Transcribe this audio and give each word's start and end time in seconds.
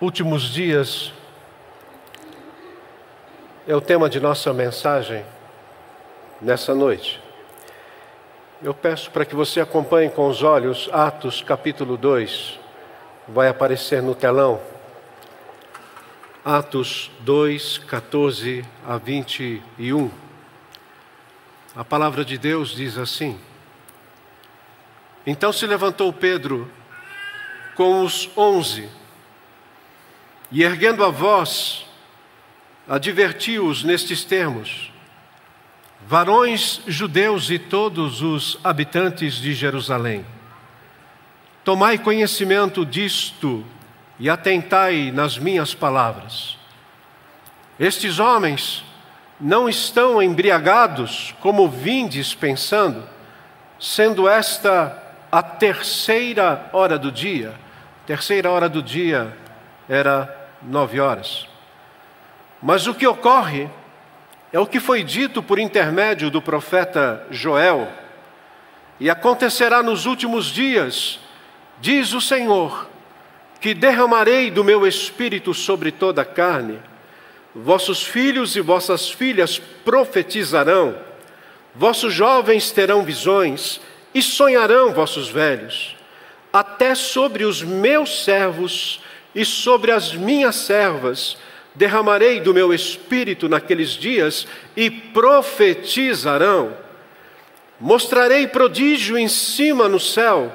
Últimos 0.00 0.44
dias 0.44 1.12
é 3.66 3.74
o 3.74 3.80
tema 3.80 4.08
de 4.08 4.20
nossa 4.20 4.52
mensagem 4.52 5.24
nessa 6.40 6.72
noite. 6.72 7.20
Eu 8.62 8.72
peço 8.72 9.10
para 9.10 9.24
que 9.24 9.34
você 9.34 9.60
acompanhe 9.60 10.08
com 10.08 10.28
os 10.28 10.40
olhos 10.40 10.88
Atos 10.92 11.42
capítulo 11.42 11.96
2, 11.96 12.60
vai 13.26 13.48
aparecer 13.48 14.00
no 14.00 14.14
telão. 14.14 14.60
Atos 16.44 17.10
2, 17.22 17.78
14 17.78 18.64
a 18.86 18.98
21. 18.98 20.12
A 21.74 21.84
palavra 21.84 22.24
de 22.24 22.38
Deus 22.38 22.70
diz 22.70 22.96
assim: 22.96 23.36
Então 25.26 25.52
se 25.52 25.66
levantou 25.66 26.12
Pedro 26.12 26.70
com 27.74 28.04
os 28.04 28.30
onze 28.36 28.88
e 30.50 30.62
erguendo 30.62 31.04
a 31.04 31.10
voz, 31.10 31.86
advertiu-os 32.88 33.84
nestes 33.84 34.24
termos: 34.24 34.90
Varões 36.06 36.80
judeus 36.86 37.50
e 37.50 37.58
todos 37.58 38.22
os 38.22 38.58
habitantes 38.64 39.34
de 39.34 39.52
Jerusalém, 39.52 40.24
tomai 41.64 41.98
conhecimento 41.98 42.86
disto 42.86 43.64
e 44.18 44.30
atentai 44.30 45.10
nas 45.12 45.38
minhas 45.38 45.74
palavras. 45.74 46.56
Estes 47.78 48.18
homens 48.18 48.84
não 49.40 49.68
estão 49.68 50.20
embriagados, 50.20 51.34
como 51.40 51.68
vindes 51.68 52.34
pensando, 52.34 53.08
sendo 53.78 54.28
esta 54.28 55.00
a 55.30 55.42
terceira 55.42 56.68
hora 56.72 56.98
do 56.98 57.12
dia. 57.12 57.54
Terceira 58.06 58.50
hora 58.50 58.68
do 58.68 58.82
dia 58.82 59.36
era 59.88 60.37
nove 60.62 61.00
horas. 61.00 61.46
Mas 62.62 62.86
o 62.86 62.94
que 62.94 63.06
ocorre 63.06 63.68
é 64.52 64.58
o 64.58 64.66
que 64.66 64.80
foi 64.80 65.02
dito 65.02 65.42
por 65.42 65.58
intermédio 65.58 66.30
do 66.30 66.40
profeta 66.40 67.26
Joel, 67.30 67.88
e 69.00 69.08
acontecerá 69.08 69.82
nos 69.82 70.06
últimos 70.06 70.46
dias, 70.46 71.20
diz 71.80 72.12
o 72.12 72.20
Senhor, 72.20 72.88
que 73.60 73.74
derramarei 73.74 74.50
do 74.50 74.64
meu 74.64 74.86
espírito 74.86 75.54
sobre 75.54 75.92
toda 75.92 76.22
a 76.22 76.24
carne, 76.24 76.78
vossos 77.54 78.02
filhos 78.02 78.56
e 78.56 78.60
vossas 78.60 79.10
filhas 79.10 79.58
profetizarão, 79.58 80.96
vossos 81.74 82.12
jovens 82.12 82.70
terão 82.70 83.02
visões 83.04 83.80
e 84.14 84.22
sonharão 84.22 84.92
vossos 84.92 85.28
velhos, 85.28 85.96
até 86.52 86.94
sobre 86.94 87.44
os 87.44 87.62
meus 87.62 88.24
servos 88.24 89.00
e 89.38 89.44
sobre 89.44 89.92
as 89.92 90.12
minhas 90.16 90.56
servas 90.56 91.36
derramarei 91.72 92.40
do 92.40 92.52
meu 92.52 92.74
espírito 92.74 93.48
naqueles 93.48 93.90
dias 93.90 94.48
e 94.76 94.90
profetizarão. 94.90 96.76
Mostrarei 97.78 98.48
prodígio 98.48 99.16
em 99.16 99.28
cima 99.28 99.88
no 99.88 100.00
céu 100.00 100.52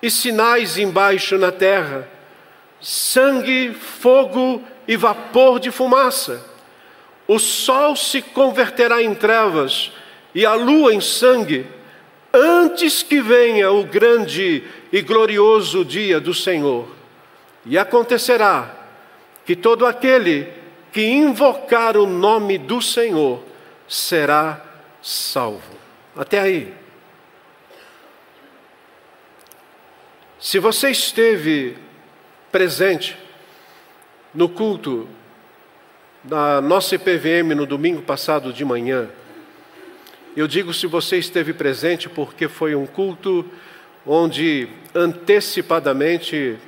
e 0.00 0.08
sinais 0.08 0.78
embaixo 0.78 1.36
na 1.36 1.50
terra: 1.50 2.08
sangue, 2.80 3.74
fogo 3.74 4.62
e 4.86 4.96
vapor 4.96 5.58
de 5.58 5.72
fumaça. 5.72 6.48
O 7.26 7.40
sol 7.40 7.96
se 7.96 8.22
converterá 8.22 9.02
em 9.02 9.16
trevas 9.16 9.90
e 10.32 10.46
a 10.46 10.54
lua 10.54 10.94
em 10.94 11.00
sangue, 11.00 11.66
antes 12.32 13.02
que 13.02 13.20
venha 13.20 13.72
o 13.72 13.82
grande 13.82 14.62
e 14.92 15.02
glorioso 15.02 15.84
dia 15.84 16.20
do 16.20 16.32
Senhor. 16.32 17.01
E 17.64 17.78
acontecerá 17.78 18.74
que 19.44 19.54
todo 19.54 19.86
aquele 19.86 20.52
que 20.92 21.06
invocar 21.06 21.96
o 21.96 22.06
nome 22.06 22.58
do 22.58 22.82
Senhor 22.82 23.42
será 23.88 24.62
salvo. 25.00 25.76
Até 26.16 26.40
aí. 26.40 26.74
Se 30.38 30.58
você 30.58 30.90
esteve 30.90 31.78
presente 32.50 33.16
no 34.34 34.48
culto 34.48 35.08
da 36.24 36.60
nossa 36.60 36.94
IPVM 36.94 37.54
no 37.54 37.64
domingo 37.64 38.02
passado 38.02 38.52
de 38.52 38.64
manhã, 38.64 39.08
eu 40.36 40.46
digo 40.46 40.72
se 40.72 40.86
você 40.86 41.18
esteve 41.18 41.52
presente 41.52 42.08
porque 42.08 42.48
foi 42.48 42.74
um 42.74 42.86
culto 42.86 43.44
onde 44.06 44.68
antecipadamente 44.94 46.58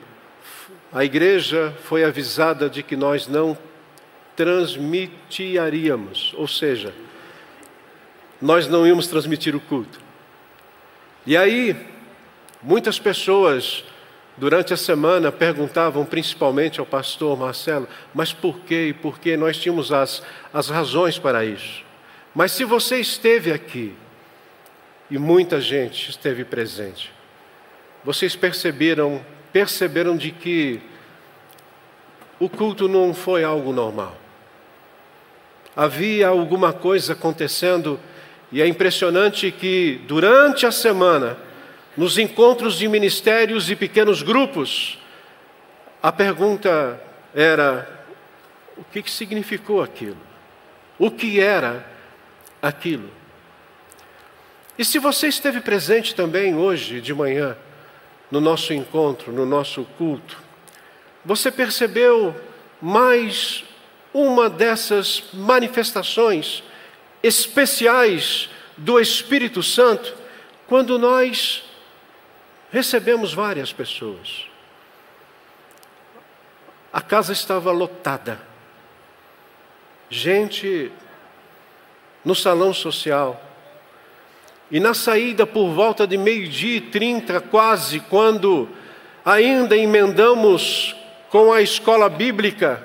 a 0.94 1.04
igreja 1.04 1.74
foi 1.82 2.04
avisada 2.04 2.70
de 2.70 2.80
que 2.80 2.94
nós 2.94 3.26
não 3.26 3.58
transmitiríamos, 4.36 6.32
ou 6.36 6.46
seja, 6.46 6.94
nós 8.40 8.68
não 8.68 8.86
íamos 8.86 9.08
transmitir 9.08 9.56
o 9.56 9.60
culto. 9.60 10.00
E 11.26 11.36
aí, 11.36 11.76
muitas 12.62 13.00
pessoas 13.00 13.84
durante 14.36 14.72
a 14.72 14.76
semana 14.76 15.32
perguntavam 15.32 16.04
principalmente 16.04 16.78
ao 16.78 16.86
pastor 16.86 17.36
Marcelo, 17.36 17.88
mas 18.14 18.32
por 18.32 18.60
quê 18.60 18.90
e 18.90 18.92
por 18.92 19.18
quê? 19.18 19.36
Nós 19.36 19.56
tínhamos 19.58 19.92
as, 19.92 20.22
as 20.52 20.68
razões 20.68 21.18
para 21.18 21.44
isso. 21.44 21.82
Mas 22.32 22.52
se 22.52 22.64
você 22.64 23.00
esteve 23.00 23.52
aqui, 23.52 23.94
e 25.10 25.18
muita 25.18 25.60
gente 25.60 26.08
esteve 26.10 26.44
presente, 26.44 27.12
vocês 28.04 28.36
perceberam 28.36 29.24
perceberam 29.54 30.16
de 30.16 30.32
que 30.32 30.80
o 32.40 32.48
culto 32.48 32.88
não 32.88 33.14
foi 33.14 33.44
algo 33.44 33.72
normal. 33.72 34.16
Havia 35.76 36.26
alguma 36.26 36.72
coisa 36.72 37.12
acontecendo 37.12 38.00
e 38.50 38.60
é 38.60 38.66
impressionante 38.66 39.52
que 39.52 40.00
durante 40.08 40.66
a 40.66 40.72
semana, 40.72 41.38
nos 41.96 42.18
encontros 42.18 42.74
de 42.74 42.88
ministérios 42.88 43.70
e 43.70 43.76
pequenos 43.76 44.22
grupos, 44.22 44.98
a 46.02 46.10
pergunta 46.10 47.00
era: 47.32 47.88
o 48.76 48.82
que, 48.82 49.02
que 49.02 49.10
significou 49.10 49.80
aquilo? 49.80 50.18
O 50.98 51.12
que 51.12 51.38
era 51.38 51.86
aquilo? 52.60 53.08
E 54.76 54.84
se 54.84 54.98
você 54.98 55.28
esteve 55.28 55.60
presente 55.60 56.12
também 56.12 56.56
hoje 56.56 57.00
de 57.00 57.14
manhã, 57.14 57.56
no 58.30 58.40
nosso 58.40 58.72
encontro, 58.72 59.32
no 59.32 59.46
nosso 59.46 59.84
culto, 59.96 60.42
você 61.24 61.50
percebeu 61.50 62.34
mais 62.80 63.64
uma 64.12 64.48
dessas 64.50 65.24
manifestações 65.32 66.62
especiais 67.22 68.48
do 68.76 69.00
Espírito 69.00 69.62
Santo 69.62 70.14
quando 70.66 70.98
nós 70.98 71.64
recebemos 72.70 73.32
várias 73.32 73.72
pessoas. 73.72 74.46
A 76.92 77.00
casa 77.00 77.32
estava 77.32 77.72
lotada. 77.72 78.40
Gente 80.10 80.92
no 82.24 82.34
salão 82.34 82.72
social, 82.72 83.40
e 84.74 84.80
na 84.80 84.92
saída, 84.92 85.46
por 85.46 85.68
volta 85.68 86.04
de 86.04 86.18
meio-dia 86.18 86.78
e 86.78 86.80
trinta, 86.80 87.40
quase, 87.40 88.00
quando 88.00 88.68
ainda 89.24 89.76
emendamos 89.76 90.96
com 91.30 91.52
a 91.52 91.62
escola 91.62 92.08
bíblica, 92.08 92.84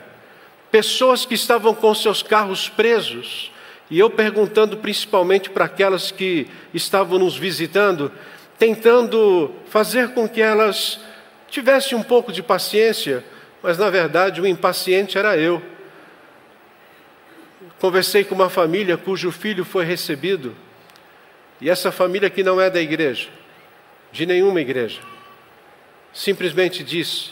pessoas 0.70 1.26
que 1.26 1.34
estavam 1.34 1.74
com 1.74 1.92
seus 1.96 2.22
carros 2.22 2.70
presos, 2.70 3.52
e 3.90 3.98
eu 3.98 4.08
perguntando 4.08 4.78
principalmente 4.78 5.50
para 5.50 5.66
aquelas 5.66 6.12
que 6.12 6.48
estavam 6.76 7.18
nos 7.18 7.36
visitando, 7.36 8.12
tentando 8.60 9.52
fazer 9.68 10.10
com 10.10 10.30
que 10.30 10.44
elas 10.44 11.00
tivessem 11.48 11.98
um 11.98 12.04
pouco 12.04 12.32
de 12.32 12.44
paciência, 12.44 13.26
mas 13.64 13.80
na 13.80 13.90
verdade 13.90 14.40
o 14.40 14.46
impaciente 14.46 15.18
era 15.18 15.36
eu. 15.38 15.60
Conversei 17.80 18.24
com 18.24 18.36
uma 18.36 18.48
família 18.48 18.96
cujo 18.96 19.32
filho 19.32 19.66
foi 19.66 19.86
recebido 19.86 20.56
e 21.62 21.70
essa 21.70 21.92
família 21.92 22.30
que 22.30 22.44
não 22.44 22.60
é 22.60 22.70
da 22.70 22.80
igreja, 22.80 23.30
de 24.12 24.26
nenhuma 24.26 24.62
igreja, 24.62 25.02
simplesmente 26.14 26.84
disse: 26.84 27.32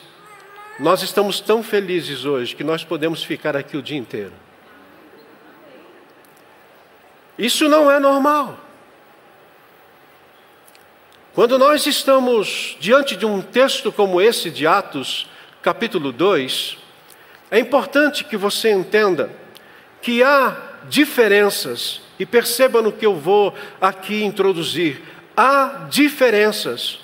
Nós 0.79 1.01
estamos 1.01 1.39
tão 1.39 1.63
felizes 1.63 2.25
hoje 2.25 2.55
que 2.55 2.63
nós 2.63 2.83
podemos 2.83 3.23
ficar 3.23 3.55
aqui 3.55 3.77
o 3.77 3.81
dia 3.81 3.97
inteiro. 3.97 4.33
Isso 7.37 7.69
não 7.69 7.89
é 7.89 7.99
normal. 7.99 8.59
Quando 11.33 11.59
nós 11.59 11.85
estamos 11.85 12.75
diante 12.79 13.15
de 13.15 13.25
um 13.25 13.41
texto 13.41 13.91
como 13.91 14.19
esse 14.19 14.49
de 14.49 14.65
Atos, 14.65 15.29
capítulo 15.61 16.11
2, 16.11 16.77
é 17.51 17.59
importante 17.59 18.23
que 18.23 18.35
você 18.35 18.71
entenda 18.71 19.31
que 20.01 20.23
há 20.23 20.57
diferenças 20.89 22.01
e 22.19 22.25
perceba 22.25 22.81
no 22.81 22.91
que 22.91 23.05
eu 23.05 23.15
vou 23.15 23.53
aqui 23.79 24.23
introduzir. 24.23 25.01
Há 25.35 25.87
diferenças 25.89 26.99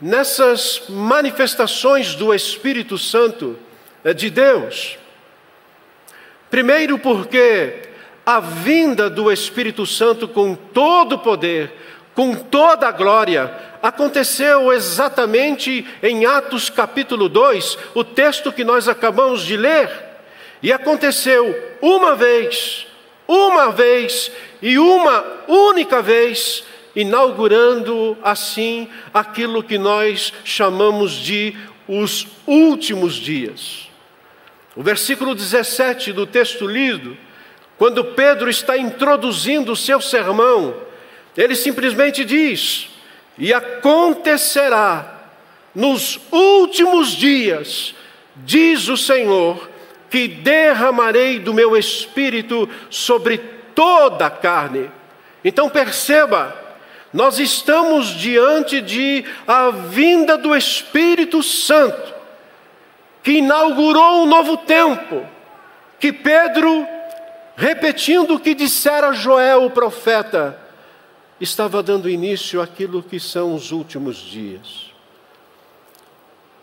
nessas 0.00 0.82
manifestações 0.88 2.14
do 2.14 2.34
Espírito 2.34 2.98
Santo 2.98 3.56
é 4.04 4.12
de 4.12 4.30
Deus. 4.30 4.98
Primeiro, 6.50 6.98
porque 6.98 7.82
a 8.26 8.40
vinda 8.40 9.08
do 9.08 9.30
Espírito 9.32 9.86
Santo 9.86 10.26
com 10.28 10.54
todo 10.54 11.14
o 11.14 11.18
poder, 11.18 11.72
com 12.14 12.34
toda 12.34 12.88
a 12.88 12.92
glória, 12.92 13.50
aconteceu 13.82 14.72
exatamente 14.72 15.86
em 16.02 16.26
Atos 16.26 16.68
capítulo 16.68 17.28
2, 17.28 17.78
o 17.94 18.04
texto 18.04 18.52
que 18.52 18.64
nós 18.64 18.88
acabamos 18.88 19.42
de 19.42 19.56
ler. 19.56 19.88
E 20.62 20.72
aconteceu 20.72 21.76
uma 21.80 22.14
vez, 22.14 22.86
uma 23.32 23.70
vez 23.70 24.30
e 24.60 24.78
uma 24.78 25.24
única 25.48 26.02
vez, 26.02 26.64
inaugurando 26.94 28.16
assim 28.22 28.88
aquilo 29.12 29.62
que 29.62 29.78
nós 29.78 30.32
chamamos 30.44 31.12
de 31.12 31.56
os 31.88 32.26
últimos 32.46 33.14
dias. 33.14 33.88
O 34.76 34.82
versículo 34.82 35.34
17 35.34 36.12
do 36.12 36.26
texto 36.26 36.66
lido, 36.66 37.16
quando 37.78 38.04
Pedro 38.04 38.50
está 38.50 38.76
introduzindo 38.76 39.72
o 39.72 39.76
seu 39.76 40.00
sermão, 40.00 40.74
ele 41.34 41.56
simplesmente 41.56 42.24
diz: 42.24 42.88
E 43.38 43.52
acontecerá 43.52 45.30
nos 45.74 46.20
últimos 46.30 47.12
dias, 47.12 47.94
diz 48.36 48.88
o 48.88 48.96
Senhor, 48.96 49.71
que 50.12 50.28
derramarei 50.28 51.38
do 51.38 51.54
meu 51.54 51.74
espírito 51.74 52.68
sobre 52.90 53.38
toda 53.74 54.26
a 54.26 54.30
carne. 54.30 54.90
Então 55.42 55.70
perceba, 55.70 56.54
nós 57.10 57.38
estamos 57.38 58.08
diante 58.08 58.82
de 58.82 59.24
a 59.48 59.70
vinda 59.70 60.36
do 60.36 60.54
Espírito 60.54 61.42
Santo, 61.42 62.12
que 63.22 63.38
inaugurou 63.38 64.24
um 64.24 64.26
novo 64.26 64.58
tempo, 64.58 65.26
que 65.98 66.12
Pedro, 66.12 66.86
repetindo 67.56 68.34
o 68.34 68.38
que 68.38 68.54
dissera 68.54 69.14
Joel, 69.14 69.64
o 69.64 69.70
profeta, 69.70 70.60
estava 71.40 71.82
dando 71.82 72.06
início 72.06 72.60
àquilo 72.60 73.02
que 73.02 73.18
são 73.18 73.54
os 73.54 73.72
últimos 73.72 74.18
dias. 74.18 74.92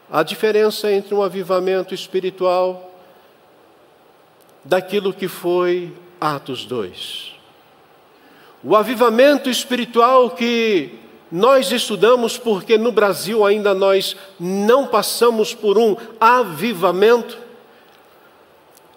A 0.07 0.21
diferença 0.21 0.91
entre 0.91 1.15
um 1.15 1.23
avivamento 1.23 1.95
espiritual 1.95 2.88
daquilo 4.63 5.13
que 5.13 5.27
foi 5.27 5.93
Atos 6.19 6.65
2. 6.65 7.33
O 8.63 8.75
avivamento 8.75 9.49
espiritual 9.49 10.31
que 10.31 10.99
nós 11.31 11.71
estudamos 11.71 12.37
porque 12.37 12.77
no 12.77 12.91
Brasil 12.91 13.45
ainda 13.45 13.73
nós 13.73 14.15
não 14.39 14.87
passamos 14.87 15.53
por 15.53 15.77
um 15.77 15.95
avivamento, 16.19 17.37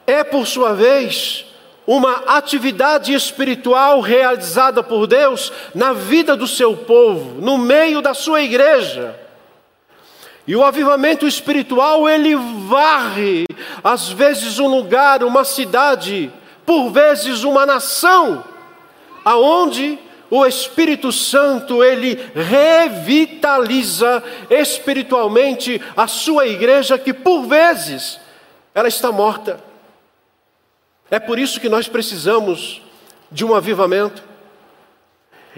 é 0.07 0.25
por 0.25 0.47
sua 0.47 0.75
vez 0.75 1.47
uma 1.87 2.37
atividade 2.37 3.13
espiritual 3.13 4.01
realizada 4.01 4.83
por 4.83 5.07
Deus 5.07 5.53
na 5.75 5.93
vida 5.93 6.37
do 6.37 6.47
seu 6.47 6.77
povo, 6.77 7.41
no 7.41 7.59
meio 7.59 8.01
da 8.01 8.15
sua 8.15 8.43
igreja. 8.43 9.22
E 10.47 10.57
o 10.57 10.65
avivamento 10.65 11.27
espiritual, 11.27 12.09
ele 12.09 12.35
varre, 12.35 13.45
às 13.83 14.09
vezes, 14.09 14.59
um 14.59 14.67
lugar, 14.67 15.23
uma 15.23 15.45
cidade, 15.45 16.33
por 16.67 16.91
vezes, 16.91 17.45
uma 17.45 17.65
nação, 17.65 18.45
aonde 19.25 19.99
o 20.29 20.45
Espírito 20.45 21.13
Santo, 21.13 21.85
ele 21.85 22.19
revitaliza 22.35 24.23
espiritualmente 24.51 25.81
a 25.97 26.09
sua 26.09 26.47
igreja, 26.47 26.99
que 26.99 27.13
por 27.13 27.43
vezes 27.43 28.19
ela 28.75 28.89
está 28.89 29.13
morta. 29.13 29.61
É 31.11 31.21
por 31.21 31.39
isso 31.39 31.61
que 31.61 31.69
nós 31.69 31.87
precisamos 31.87 32.81
de 33.31 33.45
um 33.45 33.55
avivamento. 33.55 34.25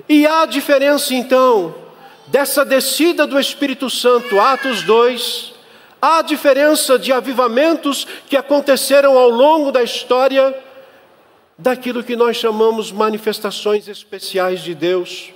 E 0.08 0.26
há 0.26 0.44
diferença 0.44 1.14
então 1.14 1.83
dessa 2.26 2.64
descida 2.64 3.26
do 3.26 3.38
Espírito 3.38 3.90
Santo, 3.90 4.40
Atos 4.40 4.82
2, 4.82 5.54
há 6.00 6.22
diferença 6.22 6.98
de 6.98 7.12
avivamentos 7.12 8.06
que 8.28 8.36
aconteceram 8.36 9.18
ao 9.18 9.28
longo 9.28 9.70
da 9.70 9.82
história 9.82 10.54
daquilo 11.56 12.02
que 12.02 12.16
nós 12.16 12.36
chamamos 12.36 12.90
manifestações 12.90 13.88
especiais 13.88 14.60
de 14.60 14.74
Deus, 14.74 15.30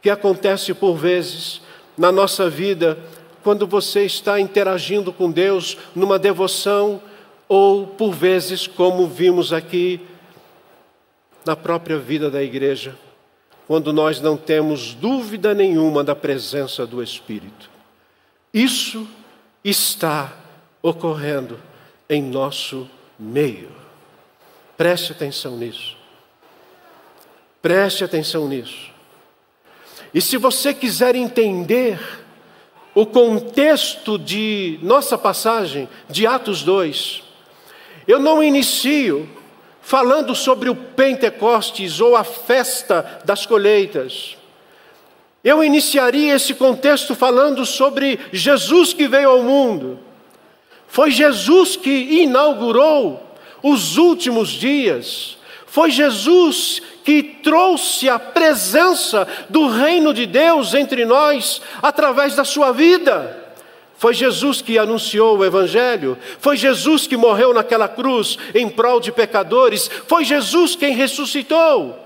que 0.00 0.10
acontece 0.10 0.72
por 0.72 0.96
vezes 0.96 1.60
na 1.96 2.10
nossa 2.10 2.48
vida, 2.48 2.98
quando 3.42 3.66
você 3.66 4.04
está 4.04 4.40
interagindo 4.40 5.12
com 5.12 5.30
Deus 5.30 5.76
numa 5.94 6.18
devoção, 6.18 7.00
ou 7.48 7.86
por 7.86 8.12
vezes, 8.12 8.66
como 8.66 9.06
vimos 9.06 9.52
aqui 9.52 10.00
na 11.44 11.56
própria 11.56 11.98
vida 11.98 12.30
da 12.30 12.42
igreja, 12.42 12.94
quando 13.68 13.92
nós 13.92 14.18
não 14.18 14.34
temos 14.34 14.94
dúvida 14.94 15.54
nenhuma 15.54 16.02
da 16.02 16.16
presença 16.16 16.86
do 16.86 17.02
Espírito. 17.02 17.68
Isso 18.52 19.06
está 19.62 20.32
ocorrendo 20.82 21.60
em 22.08 22.22
nosso 22.22 22.88
meio. 23.18 23.68
Preste 24.74 25.12
atenção 25.12 25.54
nisso. 25.58 25.98
Preste 27.60 28.02
atenção 28.02 28.48
nisso. 28.48 28.90
E 30.14 30.22
se 30.22 30.38
você 30.38 30.72
quiser 30.72 31.14
entender 31.14 32.00
o 32.94 33.04
contexto 33.04 34.18
de 34.18 34.78
nossa 34.82 35.18
passagem 35.18 35.86
de 36.08 36.26
Atos 36.26 36.62
2, 36.62 37.22
eu 38.06 38.18
não 38.18 38.42
inicio 38.42 39.28
falando 39.88 40.34
sobre 40.34 40.68
o 40.68 40.76
Pentecostes 40.76 41.98
ou 41.98 42.14
a 42.14 42.22
festa 42.22 43.22
das 43.24 43.46
colheitas. 43.46 44.36
Eu 45.42 45.64
iniciaria 45.64 46.34
esse 46.34 46.52
contexto 46.52 47.14
falando 47.14 47.64
sobre 47.64 48.20
Jesus 48.30 48.92
que 48.92 49.08
veio 49.08 49.30
ao 49.30 49.42
mundo. 49.42 49.98
Foi 50.88 51.10
Jesus 51.10 51.74
que 51.74 51.90
inaugurou 52.20 53.34
os 53.62 53.96
últimos 53.96 54.50
dias. 54.50 55.38
Foi 55.64 55.90
Jesus 55.90 56.82
que 57.02 57.22
trouxe 57.22 58.10
a 58.10 58.18
presença 58.18 59.26
do 59.48 59.68
reino 59.68 60.12
de 60.12 60.26
Deus 60.26 60.74
entre 60.74 61.06
nós 61.06 61.62
através 61.80 62.36
da 62.36 62.44
sua 62.44 62.72
vida. 62.72 63.37
Foi 63.98 64.14
Jesus 64.14 64.62
que 64.62 64.78
anunciou 64.78 65.38
o 65.38 65.44
Evangelho, 65.44 66.16
foi 66.38 66.56
Jesus 66.56 67.08
que 67.08 67.16
morreu 67.16 67.52
naquela 67.52 67.88
cruz 67.88 68.38
em 68.54 68.68
prol 68.68 69.00
de 69.00 69.10
pecadores, 69.10 69.90
foi 70.06 70.24
Jesus 70.24 70.76
quem 70.76 70.94
ressuscitou, 70.94 71.98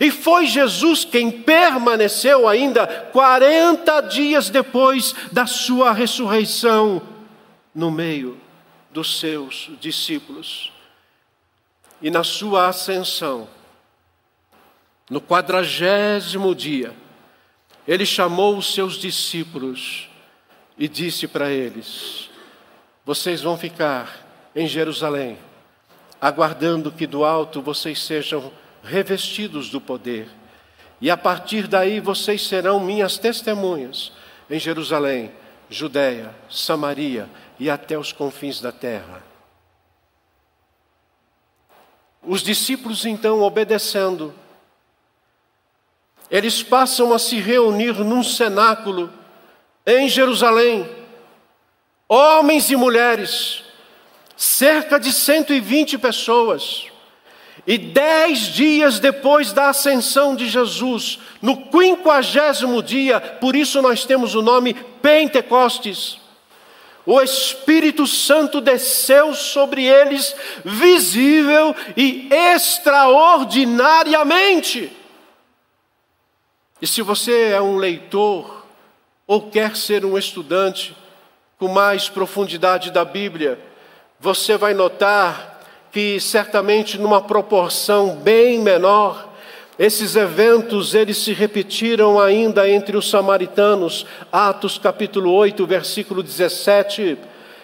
e 0.00 0.12
foi 0.12 0.46
Jesus 0.46 1.04
quem 1.04 1.28
permaneceu 1.28 2.46
ainda 2.46 2.86
40 3.12 4.00
dias 4.02 4.48
depois 4.48 5.12
da 5.32 5.44
sua 5.44 5.90
ressurreição 5.90 7.02
no 7.74 7.90
meio 7.90 8.40
dos 8.92 9.18
seus 9.18 9.70
discípulos. 9.80 10.72
E 12.00 12.12
na 12.12 12.22
sua 12.22 12.68
ascensão, 12.68 13.48
no 15.10 15.20
quadragésimo 15.20 16.54
dia, 16.54 16.94
ele 17.88 18.06
chamou 18.06 18.56
os 18.56 18.72
seus 18.72 18.94
discípulos 18.94 20.09
e 20.80 20.88
disse 20.88 21.28
para 21.28 21.50
eles: 21.50 22.30
Vocês 23.04 23.42
vão 23.42 23.58
ficar 23.58 24.26
em 24.56 24.66
Jerusalém, 24.66 25.38
aguardando 26.18 26.90
que 26.90 27.06
do 27.06 27.22
alto 27.22 27.60
vocês 27.60 28.02
sejam 28.02 28.50
revestidos 28.82 29.68
do 29.68 29.78
poder. 29.78 30.26
E 30.98 31.10
a 31.10 31.18
partir 31.18 31.66
daí 31.66 32.00
vocês 32.00 32.46
serão 32.46 32.80
minhas 32.80 33.18
testemunhas 33.18 34.10
em 34.48 34.58
Jerusalém, 34.58 35.30
Judéia, 35.68 36.34
Samaria 36.48 37.28
e 37.58 37.68
até 37.68 37.98
os 37.98 38.10
confins 38.10 38.60
da 38.60 38.72
terra. 38.72 39.22
Os 42.22 42.42
discípulos 42.42 43.04
então 43.04 43.40
obedecendo, 43.42 44.34
eles 46.30 46.62
passam 46.62 47.12
a 47.12 47.18
se 47.18 47.38
reunir 47.38 47.94
num 47.98 48.22
cenáculo 48.22 49.19
em 49.90 50.08
Jerusalém, 50.08 50.88
homens 52.08 52.70
e 52.70 52.76
mulheres, 52.76 53.64
cerca 54.36 55.00
de 55.00 55.12
120 55.12 55.98
pessoas. 55.98 56.86
E 57.66 57.76
dez 57.76 58.54
dias 58.54 59.00
depois 59.00 59.52
da 59.52 59.68
ascensão 59.68 60.34
de 60.34 60.48
Jesus, 60.48 61.18
no 61.42 61.66
quinquagésimo 61.66 62.82
dia, 62.82 63.20
por 63.20 63.54
isso 63.54 63.82
nós 63.82 64.02
temos 64.04 64.34
o 64.34 64.42
nome 64.42 64.72
Pentecostes, 65.02 66.18
o 67.04 67.20
Espírito 67.20 68.06
Santo 68.06 68.60
desceu 68.60 69.34
sobre 69.34 69.84
eles, 69.84 70.34
visível 70.64 71.74
e 71.96 72.28
extraordinariamente. 72.30 74.92
E 76.80 76.86
se 76.86 77.02
você 77.02 77.50
é 77.50 77.60
um 77.60 77.76
leitor 77.76 78.59
ou 79.30 79.42
quer 79.42 79.76
ser 79.76 80.04
um 80.04 80.18
estudante 80.18 80.92
com 81.56 81.68
mais 81.68 82.08
profundidade 82.08 82.90
da 82.90 83.04
Bíblia, 83.04 83.60
você 84.18 84.56
vai 84.56 84.74
notar 84.74 85.62
que 85.92 86.18
certamente 86.18 86.98
numa 86.98 87.22
proporção 87.22 88.16
bem 88.16 88.58
menor, 88.58 89.32
esses 89.78 90.16
eventos 90.16 90.96
eles 90.96 91.16
se 91.18 91.32
repetiram 91.32 92.18
ainda 92.18 92.68
entre 92.68 92.96
os 92.96 93.08
samaritanos, 93.08 94.04
Atos 94.32 94.78
capítulo 94.78 95.32
8, 95.32 95.64
versículo 95.64 96.24
17, 96.24 97.16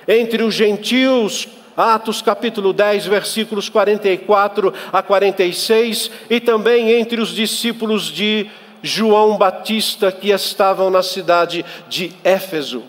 entre 0.06 0.44
os 0.44 0.54
gentios, 0.54 1.48
Atos 1.76 2.22
capítulo 2.22 2.72
10, 2.72 3.06
versículos 3.06 3.68
44 3.68 4.72
a 4.92 5.02
46, 5.02 6.12
e 6.30 6.38
também 6.38 6.92
entre 6.92 7.20
os 7.20 7.30
discípulos 7.30 8.04
de 8.04 8.48
João 8.82 9.36
Batista 9.36 10.10
que 10.12 10.30
estavam 10.30 10.90
na 10.90 11.02
cidade 11.02 11.64
de 11.88 12.12
Éfeso. 12.22 12.82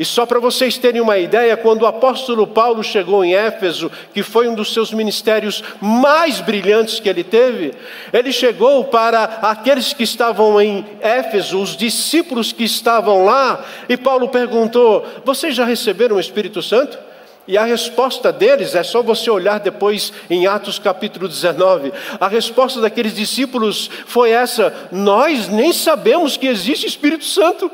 E 0.00 0.04
só 0.04 0.24
para 0.24 0.40
vocês 0.40 0.78
terem 0.78 1.02
uma 1.02 1.18
ideia, 1.18 1.58
quando 1.58 1.82
o 1.82 1.86
apóstolo 1.86 2.46
Paulo 2.46 2.82
chegou 2.82 3.22
em 3.22 3.34
Éfeso, 3.34 3.92
que 4.14 4.22
foi 4.22 4.48
um 4.48 4.54
dos 4.54 4.72
seus 4.72 4.94
ministérios 4.94 5.62
mais 5.78 6.40
brilhantes 6.40 6.98
que 6.98 7.06
ele 7.06 7.22
teve, 7.22 7.74
ele 8.10 8.32
chegou 8.32 8.84
para 8.84 9.24
aqueles 9.42 9.92
que 9.92 10.02
estavam 10.02 10.58
em 10.58 10.86
Éfeso, 11.02 11.60
os 11.60 11.76
discípulos 11.76 12.50
que 12.50 12.64
estavam 12.64 13.26
lá, 13.26 13.62
e 13.90 13.96
Paulo 13.98 14.30
perguntou: 14.30 15.06
Vocês 15.22 15.54
já 15.54 15.66
receberam 15.66 16.16
o 16.16 16.20
Espírito 16.20 16.62
Santo? 16.62 17.09
E 17.50 17.58
a 17.58 17.64
resposta 17.64 18.32
deles 18.32 18.76
é 18.76 18.82
só 18.84 19.02
você 19.02 19.28
olhar 19.28 19.58
depois 19.58 20.12
em 20.30 20.46
Atos 20.46 20.78
capítulo 20.78 21.26
19. 21.26 21.92
A 22.20 22.28
resposta 22.28 22.80
daqueles 22.80 23.12
discípulos 23.12 23.90
foi 24.06 24.30
essa: 24.30 24.72
Nós 24.92 25.48
nem 25.48 25.72
sabemos 25.72 26.36
que 26.36 26.46
existe 26.46 26.86
Espírito 26.86 27.24
Santo, 27.24 27.68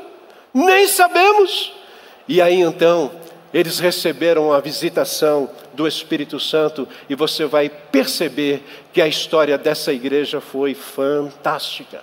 nem 0.51 0.87
sabemos. 0.87 1.73
E 2.27 2.41
aí 2.41 2.59
então, 2.59 3.11
eles 3.53 3.77
receberam 3.77 4.51
a 4.51 4.59
visitação 4.59 5.47
do 5.75 5.87
Espírito 5.87 6.39
Santo 6.39 6.87
e 7.07 7.13
você 7.13 7.45
vai 7.45 7.69
perceber 7.69 8.63
que 8.91 8.99
a 8.99 9.07
história 9.07 9.59
dessa 9.59 9.93
igreja 9.93 10.41
foi 10.41 10.73
fantástica. 10.73 12.01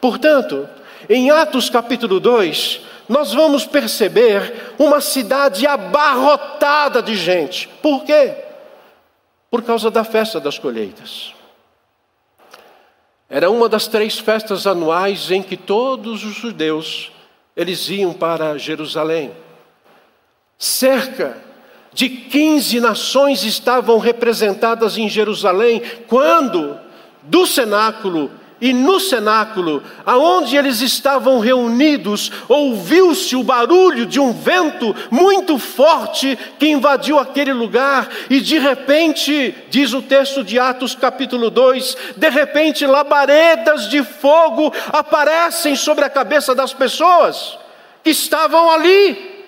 Portanto, 0.00 0.68
em 1.08 1.30
Atos 1.30 1.70
capítulo 1.70 2.18
2, 2.18 2.80
nós 3.10 3.34
vamos 3.34 3.66
perceber 3.66 4.72
uma 4.78 5.00
cidade 5.00 5.66
abarrotada 5.66 7.02
de 7.02 7.16
gente. 7.16 7.66
Por 7.82 8.04
quê? 8.04 8.36
Por 9.50 9.64
causa 9.64 9.90
da 9.90 10.04
festa 10.04 10.38
das 10.38 10.60
colheitas. 10.60 11.34
Era 13.28 13.50
uma 13.50 13.68
das 13.68 13.88
três 13.88 14.16
festas 14.16 14.64
anuais 14.64 15.28
em 15.28 15.42
que 15.42 15.56
todos 15.56 16.22
os 16.22 16.36
judeus 16.36 17.10
eles 17.56 17.88
iam 17.88 18.12
para 18.12 18.56
Jerusalém. 18.56 19.32
Cerca 20.56 21.36
de 21.92 22.08
15 22.08 22.78
nações 22.78 23.42
estavam 23.42 23.98
representadas 23.98 24.96
em 24.96 25.08
Jerusalém, 25.08 25.82
quando 26.06 26.78
do 27.24 27.44
cenáculo 27.44 28.30
e 28.60 28.72
no 28.72 29.00
cenáculo, 29.00 29.82
aonde 30.04 30.56
eles 30.56 30.80
estavam 30.80 31.38
reunidos, 31.38 32.30
ouviu-se 32.48 33.34
o 33.34 33.42
barulho 33.42 34.04
de 34.04 34.20
um 34.20 34.32
vento 34.32 34.94
muito 35.10 35.58
forte 35.58 36.38
que 36.58 36.68
invadiu 36.68 37.18
aquele 37.18 37.52
lugar, 37.52 38.08
e 38.28 38.40
de 38.40 38.58
repente, 38.58 39.54
diz 39.70 39.92
o 39.92 40.02
texto 40.02 40.44
de 40.44 40.58
Atos 40.58 40.94
capítulo 40.94 41.50
2, 41.50 41.96
de 42.16 42.28
repente 42.28 42.86
labaredas 42.86 43.88
de 43.88 44.02
fogo 44.02 44.72
aparecem 44.92 45.74
sobre 45.74 46.04
a 46.04 46.10
cabeça 46.10 46.54
das 46.54 46.72
pessoas 46.72 47.58
que 48.04 48.10
estavam 48.10 48.70
ali. 48.70 49.46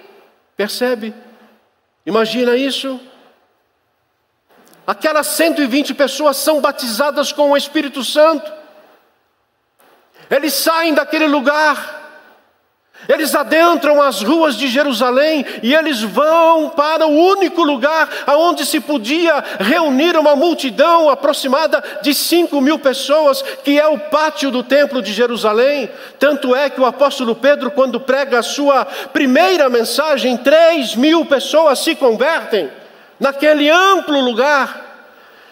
Percebe? 0.56 1.14
Imagina 2.04 2.56
isso? 2.56 3.00
Aquelas 4.86 5.28
120 5.28 5.94
pessoas 5.94 6.36
são 6.36 6.60
batizadas 6.60 7.32
com 7.32 7.50
o 7.50 7.56
Espírito 7.56 8.02
Santo. 8.02 8.61
Eles 10.32 10.54
saem 10.54 10.94
daquele 10.94 11.26
lugar, 11.26 12.00
eles 13.06 13.34
adentram 13.34 14.00
as 14.00 14.22
ruas 14.22 14.56
de 14.56 14.66
Jerusalém 14.66 15.44
e 15.62 15.74
eles 15.74 16.00
vão 16.00 16.70
para 16.70 17.06
o 17.06 17.14
único 17.14 17.62
lugar 17.62 18.08
onde 18.28 18.64
se 18.64 18.80
podia 18.80 19.44
reunir 19.60 20.16
uma 20.16 20.34
multidão 20.34 21.10
aproximada 21.10 21.84
de 22.00 22.14
cinco 22.14 22.62
mil 22.62 22.78
pessoas, 22.78 23.42
que 23.62 23.78
é 23.78 23.86
o 23.86 23.98
pátio 23.98 24.50
do 24.50 24.62
templo 24.62 25.02
de 25.02 25.12
Jerusalém. 25.12 25.90
Tanto 26.18 26.56
é 26.56 26.70
que 26.70 26.80
o 26.80 26.86
apóstolo 26.86 27.34
Pedro, 27.34 27.70
quando 27.70 28.00
prega 28.00 28.38
a 28.38 28.42
sua 28.42 28.86
primeira 28.86 29.68
mensagem, 29.68 30.38
três 30.38 30.96
mil 30.96 31.26
pessoas 31.26 31.80
se 31.80 31.94
convertem 31.94 32.70
naquele 33.20 33.68
amplo 33.68 34.18
lugar. 34.18 34.80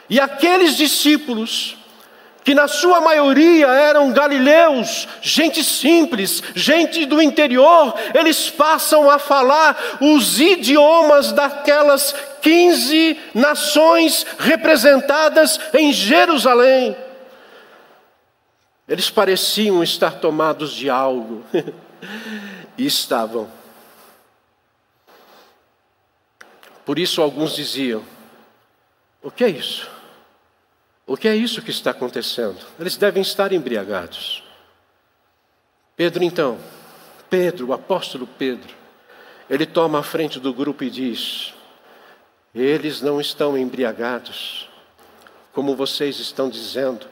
E 0.09 0.19
aqueles 0.19 0.75
discípulos, 0.75 1.77
que 2.45 2.55
na 2.55 2.67
sua 2.67 3.01
maioria 3.01 3.67
eram 3.67 4.13
galileus, 4.13 5.07
gente 5.21 5.63
simples, 5.63 6.43
gente 6.55 7.05
do 7.05 7.21
interior, 7.21 7.95
eles 8.15 8.49
passam 8.49 9.11
a 9.11 9.19
falar 9.19 9.99
os 10.01 10.41
idiomas 10.41 11.33
daquelas 11.33 12.15
15 12.41 13.19
nações 13.35 14.25
representadas 14.39 15.61
em 15.75 15.93
Jerusalém. 15.93 16.97
Eles 18.89 19.11
pareciam 19.11 19.85
estar 19.85 20.13
tomados 20.13 20.73
de 20.73 20.91
algo, 20.91 21.45
e 22.77 22.87
estavam. 22.87 23.49
Por 26.85 26.99
isso 26.99 27.21
alguns 27.23 27.55
diziam: 27.55 28.03
o 29.23 29.31
que 29.31 29.45
é 29.45 29.49
isso? 29.49 29.89
O 31.07 31.17
que 31.17 31.27
é 31.27 31.35
isso 31.35 31.63
que 31.63 31.71
está 31.71 31.91
acontecendo? 31.91 32.59
Eles 32.79 32.97
devem 32.97 33.23
estar 33.23 33.53
embriagados. 33.53 34.45
Pedro, 35.97 36.23
então, 36.23 36.59
Pedro, 37.29 37.69
o 37.69 37.73
apóstolo 37.73 38.27
Pedro, 38.27 38.75
ele 39.49 39.67
toma 39.67 39.99
a 39.99 40.03
frente 40.03 40.39
do 40.39 40.55
grupo 40.55 40.85
e 40.85 40.91
diz: 40.91 41.53
Eles 42.55 43.03
não 43.03 43.21
estão 43.21 43.59
embriagados, 43.59 44.69
como 45.53 45.77
vocês 45.77 46.19
estão 46.19 46.49
dizendo. 46.49 47.07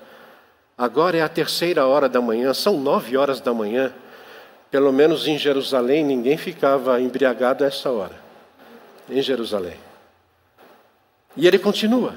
Agora 0.76 1.16
é 1.16 1.22
a 1.22 1.28
terceira 1.28 1.86
hora 1.86 2.08
da 2.08 2.20
manhã, 2.20 2.54
são 2.54 2.78
nove 2.78 3.16
horas 3.16 3.40
da 3.40 3.52
manhã. 3.52 3.92
Pelo 4.70 4.92
menos 4.92 5.26
em 5.26 5.36
Jerusalém 5.36 6.04
ninguém 6.04 6.36
ficava 6.36 7.00
embriagado 7.00 7.64
a 7.64 7.66
essa 7.66 7.90
hora. 7.90 8.14
Em 9.10 9.20
Jerusalém. 9.20 9.76
E 11.36 11.46
ele 11.46 11.58
continua. 11.58 12.14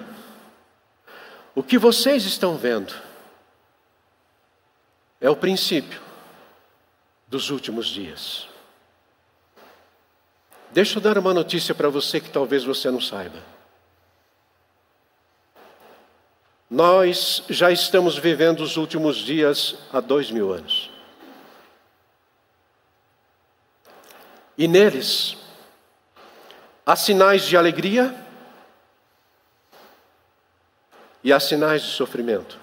O 1.54 1.62
que 1.62 1.78
vocês 1.78 2.24
estão 2.24 2.56
vendo 2.58 2.94
é 5.20 5.30
o 5.30 5.36
princípio 5.36 6.02
dos 7.28 7.50
últimos 7.50 7.88
dias. 7.88 8.48
Deixa 10.72 10.98
eu 10.98 11.02
dar 11.02 11.18
uma 11.18 11.34
notícia 11.34 11.76
para 11.76 11.90
você 11.90 12.22
que 12.22 12.30
talvez 12.30 12.64
você 12.64 12.90
não 12.90 13.02
saiba. 13.02 13.44
Nós 16.70 17.44
já 17.50 17.70
estamos 17.70 18.18
vivendo 18.18 18.62
os 18.62 18.78
últimos 18.78 19.18
dias 19.18 19.76
há 19.92 20.00
dois 20.00 20.32
mil 20.32 20.54
anos. 20.54 20.90
E 24.58 24.70
neles 24.70 25.36
há 26.86 26.96
sinais 26.96 27.44
de 27.44 27.58
alegria 27.58 28.16
e 31.24 31.32
há 31.32 31.40
sinais 31.40 31.82
de 31.82 31.90
sofrimento. 31.90 32.58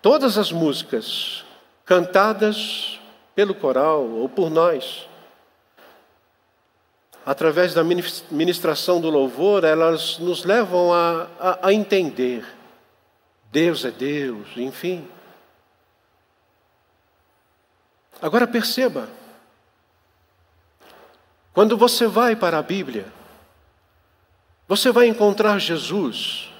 Todas 0.00 0.38
as 0.38 0.52
músicas 0.52 1.44
cantadas 1.84 3.00
pelo 3.34 3.54
coral 3.54 4.04
ou 4.04 4.28
por 4.28 4.50
nós, 4.50 5.08
através 7.24 7.74
da 7.74 7.82
ministração 7.84 9.00
do 9.00 9.10
louvor, 9.10 9.64
elas 9.64 10.18
nos 10.18 10.44
levam 10.44 10.92
a, 10.92 11.26
a, 11.38 11.68
a 11.68 11.72
entender. 11.72 12.46
Deus 13.50 13.84
é 13.84 13.90
Deus, 13.90 14.48
enfim. 14.56 15.08
Agora 18.22 18.46
perceba, 18.46 19.08
quando 21.52 21.76
você 21.76 22.06
vai 22.06 22.34
para 22.34 22.58
a 22.58 22.62
Bíblia, 22.62 23.06
você 24.68 24.90
vai 24.90 25.06
encontrar 25.06 25.58
Jesus 25.58 26.50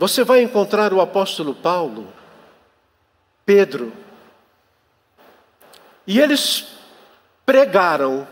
você 0.00 0.24
vai 0.24 0.40
encontrar 0.40 0.94
o 0.94 1.00
apóstolo 1.02 1.54
Paulo, 1.54 2.10
Pedro, 3.44 3.92
e 6.06 6.18
eles 6.18 6.68
pregaram, 7.44 8.26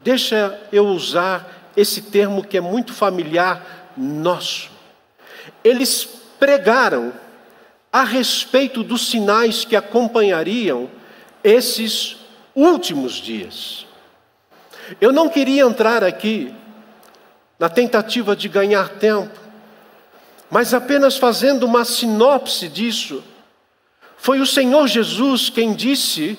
deixa 0.00 0.60
eu 0.70 0.84
usar 0.84 1.70
esse 1.74 2.02
termo 2.02 2.44
que 2.44 2.58
é 2.58 2.60
muito 2.60 2.92
familiar 2.92 3.90
nosso. 3.96 4.70
Eles 5.64 6.04
pregaram 6.38 7.14
a 7.90 8.04
respeito 8.04 8.84
dos 8.84 9.08
sinais 9.08 9.64
que 9.64 9.76
acompanhariam 9.76 10.90
esses 11.42 12.18
últimos 12.54 13.14
dias. 13.14 13.86
Eu 15.00 15.10
não 15.10 15.30
queria 15.30 15.62
entrar 15.62 16.04
aqui 16.04 16.54
na 17.58 17.70
tentativa 17.70 18.36
de 18.36 18.46
ganhar 18.46 18.90
tempo, 18.90 19.47
mas 20.50 20.72
apenas 20.72 21.16
fazendo 21.16 21.64
uma 21.64 21.84
sinopse 21.84 22.68
disso. 22.68 23.22
Foi 24.16 24.40
o 24.40 24.46
Senhor 24.46 24.86
Jesus 24.86 25.50
quem 25.50 25.74
disse 25.74 26.38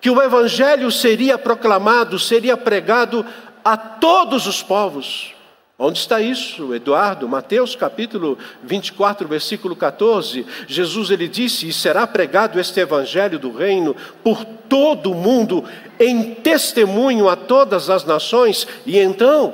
que 0.00 0.10
o 0.10 0.20
Evangelho 0.20 0.90
seria 0.90 1.38
proclamado, 1.38 2.18
seria 2.18 2.56
pregado 2.56 3.24
a 3.64 3.76
todos 3.76 4.46
os 4.46 4.62
povos. 4.62 5.34
Onde 5.76 5.98
está 5.98 6.20
isso, 6.20 6.72
Eduardo? 6.72 7.28
Mateus 7.28 7.74
capítulo 7.74 8.38
24, 8.62 9.26
versículo 9.26 9.74
14. 9.74 10.46
Jesus 10.68 11.10
ele 11.10 11.26
disse: 11.26 11.66
"E 11.66 11.72
será 11.72 12.06
pregado 12.06 12.60
este 12.60 12.78
evangelho 12.78 13.40
do 13.40 13.50
reino 13.50 13.96
por 14.22 14.44
todo 14.44 15.10
o 15.10 15.16
mundo 15.16 15.64
em 15.98 16.32
testemunho 16.34 17.28
a 17.28 17.34
todas 17.34 17.90
as 17.90 18.04
nações, 18.04 18.68
e 18.86 18.98
então, 18.98 19.52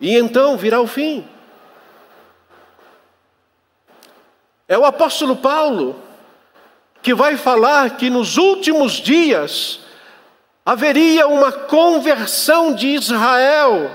e 0.00 0.16
então 0.16 0.56
virá 0.56 0.80
o 0.80 0.86
fim." 0.86 1.24
É 4.68 4.76
o 4.76 4.84
apóstolo 4.84 5.36
Paulo 5.36 5.96
que 7.02 7.14
vai 7.14 7.36
falar 7.36 7.90
que 7.96 8.10
nos 8.10 8.36
últimos 8.36 8.94
dias 8.94 9.80
haveria 10.64 11.28
uma 11.28 11.52
conversão 11.52 12.74
de 12.74 12.88
Israel 12.88 13.90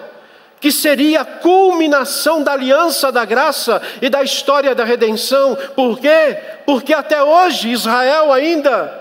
que 0.61 0.71
seria 0.71 1.21
a 1.21 1.25
culminação 1.25 2.43
da 2.43 2.53
aliança 2.53 3.11
da 3.11 3.25
graça 3.25 3.81
e 4.01 4.09
da 4.09 4.21
história 4.21 4.75
da 4.75 4.85
redenção. 4.85 5.57
Por 5.75 5.99
quê? 5.99 6.37
Porque 6.65 6.93
até 6.93 7.21
hoje 7.21 7.69
Israel 7.69 8.31
ainda 8.31 8.97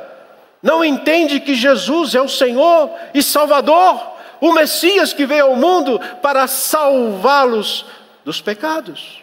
não 0.62 0.84
entende 0.84 1.38
que 1.38 1.54
Jesus 1.54 2.14
é 2.14 2.20
o 2.20 2.28
Senhor 2.28 2.90
e 3.14 3.22
Salvador, 3.22 4.00
o 4.40 4.52
Messias 4.52 5.12
que 5.12 5.26
veio 5.26 5.46
ao 5.46 5.56
mundo 5.56 6.00
para 6.22 6.46
salvá-los 6.46 7.84
dos 8.24 8.40
pecados. 8.40 9.19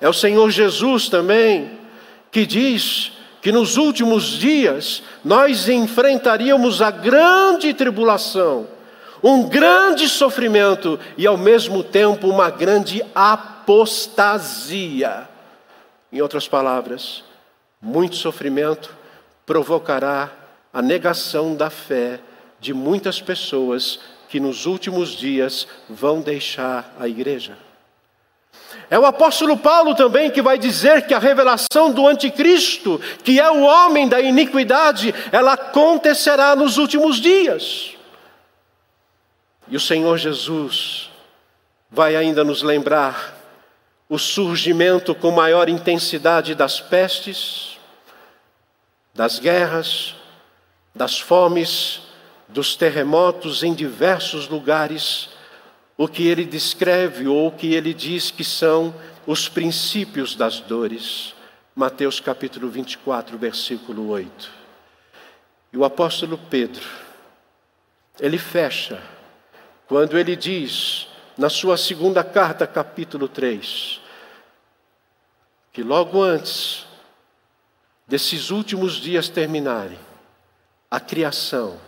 É 0.00 0.08
o 0.08 0.12
Senhor 0.12 0.50
Jesus 0.50 1.08
também 1.08 1.78
que 2.30 2.46
diz 2.46 3.12
que 3.40 3.50
nos 3.50 3.76
últimos 3.76 4.24
dias 4.24 5.02
nós 5.24 5.68
enfrentaríamos 5.68 6.82
a 6.82 6.90
grande 6.90 7.72
tribulação 7.72 8.66
um 9.22 9.48
grande 9.48 10.08
sofrimento 10.08 10.98
e 11.16 11.24
ao 11.26 11.36
mesmo 11.36 11.82
tempo 11.82 12.28
uma 12.28 12.50
grande 12.50 13.04
apostasia. 13.14 14.08
Em 16.12 16.20
outras 16.20 16.46
palavras, 16.48 17.22
muito 17.80 18.16
sofrimento 18.16 18.92
provocará 19.44 20.32
a 20.72 20.82
negação 20.82 21.54
da 21.54 21.70
fé 21.70 22.18
de 22.60 22.74
muitas 22.74 23.20
pessoas 23.20 24.00
que 24.28 24.40
nos 24.40 24.66
últimos 24.66 25.10
dias 25.10 25.66
vão 25.88 26.20
deixar 26.20 26.94
a 26.98 27.08
igreja. 27.08 27.56
É 28.90 28.98
o 28.98 29.04
apóstolo 29.04 29.56
Paulo 29.56 29.94
também 29.94 30.30
que 30.30 30.40
vai 30.40 30.58
dizer 30.58 31.06
que 31.06 31.12
a 31.12 31.18
revelação 31.18 31.92
do 31.92 32.06
anticristo, 32.06 32.98
que 33.22 33.38
é 33.38 33.50
o 33.50 33.62
homem 33.62 34.08
da 34.08 34.20
iniquidade, 34.20 35.14
ela 35.30 35.52
acontecerá 35.52 36.56
nos 36.56 36.78
últimos 36.78 37.20
dias. 37.20 37.94
E 39.68 39.76
o 39.76 39.80
Senhor 39.80 40.16
Jesus 40.16 41.10
vai 41.90 42.16
ainda 42.16 42.42
nos 42.42 42.62
lembrar 42.62 43.36
o 44.08 44.18
surgimento 44.18 45.14
com 45.14 45.30
maior 45.30 45.68
intensidade 45.68 46.54
das 46.54 46.80
pestes, 46.80 47.78
das 49.14 49.38
guerras, 49.38 50.14
das 50.94 51.18
fomes, 51.18 52.00
dos 52.48 52.74
terremotos 52.74 53.62
em 53.62 53.74
diversos 53.74 54.48
lugares, 54.48 55.28
o 56.00 56.06
que 56.06 56.28
ele 56.28 56.44
descreve 56.44 57.26
ou 57.26 57.48
o 57.48 57.52
que 57.52 57.74
ele 57.74 57.92
diz 57.92 58.30
que 58.30 58.44
são 58.44 58.94
os 59.26 59.48
princípios 59.48 60.36
das 60.36 60.60
dores. 60.60 61.34
Mateus 61.74 62.20
capítulo 62.20 62.68
24, 62.70 63.36
versículo 63.36 64.08
8. 64.08 64.50
E 65.72 65.76
o 65.76 65.84
apóstolo 65.84 66.38
Pedro, 66.38 66.86
ele 68.20 68.38
fecha 68.38 69.02
quando 69.88 70.16
ele 70.16 70.36
diz, 70.36 71.08
na 71.36 71.50
sua 71.50 71.76
segunda 71.76 72.22
carta, 72.22 72.64
capítulo 72.64 73.26
3, 73.26 74.00
que 75.72 75.82
logo 75.82 76.22
antes 76.22 76.86
desses 78.06 78.50
últimos 78.50 78.94
dias 78.94 79.28
terminarem, 79.28 79.98
a 80.88 81.00
criação, 81.00 81.78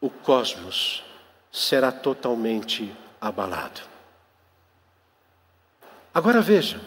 o 0.00 0.08
cosmos, 0.08 1.02
será 1.50 1.90
totalmente 1.90 3.01
abalado. 3.22 3.80
Agora 6.12 6.40
veja, 6.40 6.80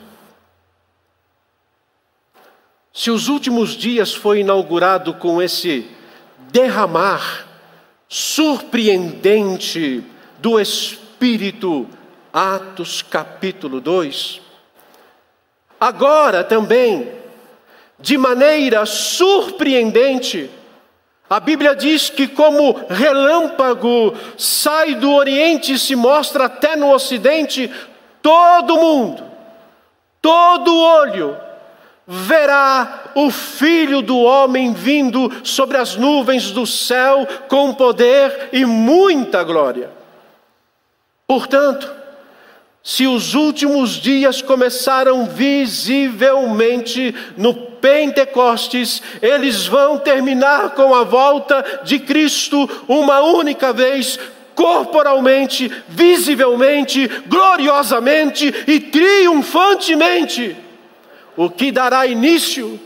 se 2.93 3.09
os 3.09 3.29
últimos 3.29 3.71
dias 3.71 4.13
foi 4.13 4.41
inaugurado 4.41 5.13
com 5.13 5.41
esse 5.41 5.89
derramar 6.51 7.47
surpreendente 8.09 10.03
do 10.39 10.59
Espírito, 10.59 11.87
Atos 12.31 13.01
capítulo 13.01 13.79
2. 13.79 14.41
Agora 15.79 16.43
também, 16.43 17.11
de 17.97 18.17
maneira 18.17 18.85
surpreendente, 18.85 20.49
a 21.29 21.39
Bíblia 21.39 21.75
diz 21.75 22.09
que, 22.09 22.27
como 22.27 22.85
relâmpago 22.87 24.13
sai 24.37 24.95
do 24.95 25.11
Oriente 25.13 25.73
e 25.73 25.79
se 25.79 25.95
mostra 25.95 26.45
até 26.45 26.75
no 26.75 26.93
Ocidente, 26.93 27.71
todo 28.21 28.77
mundo, 28.77 29.23
todo 30.21 30.75
olho, 30.77 31.35
verá 32.05 33.11
o 33.15 33.31
Filho 33.31 34.01
do 34.01 34.19
Homem 34.19 34.73
vindo 34.73 35.31
sobre 35.43 35.77
as 35.77 35.95
nuvens 35.95 36.51
do 36.51 36.67
céu 36.67 37.27
com 37.47 37.73
poder 37.73 38.49
e 38.53 38.63
muita 38.63 39.43
glória. 39.43 39.89
Portanto, 41.27 41.91
se 42.85 43.07
os 43.07 43.33
últimos 43.33 43.93
dias 43.93 44.43
começaram 44.43 45.25
visivelmente 45.25 47.15
no 47.35 47.51
Pentecostes, 47.51 49.01
eles 49.23 49.65
vão 49.65 49.97
terminar 49.97 50.69
com 50.75 50.93
a 50.93 51.03
volta 51.03 51.81
de 51.83 51.97
Cristo 51.97 52.69
uma 52.87 53.21
única 53.21 53.73
vez, 53.73 54.19
corporalmente, 54.53 55.71
visivelmente, 55.87 57.07
gloriosamente 57.25 58.53
e 58.67 58.79
triunfantemente, 58.79 60.55
o 61.35 61.49
que 61.49 61.71
dará 61.71 62.05
início 62.05 62.79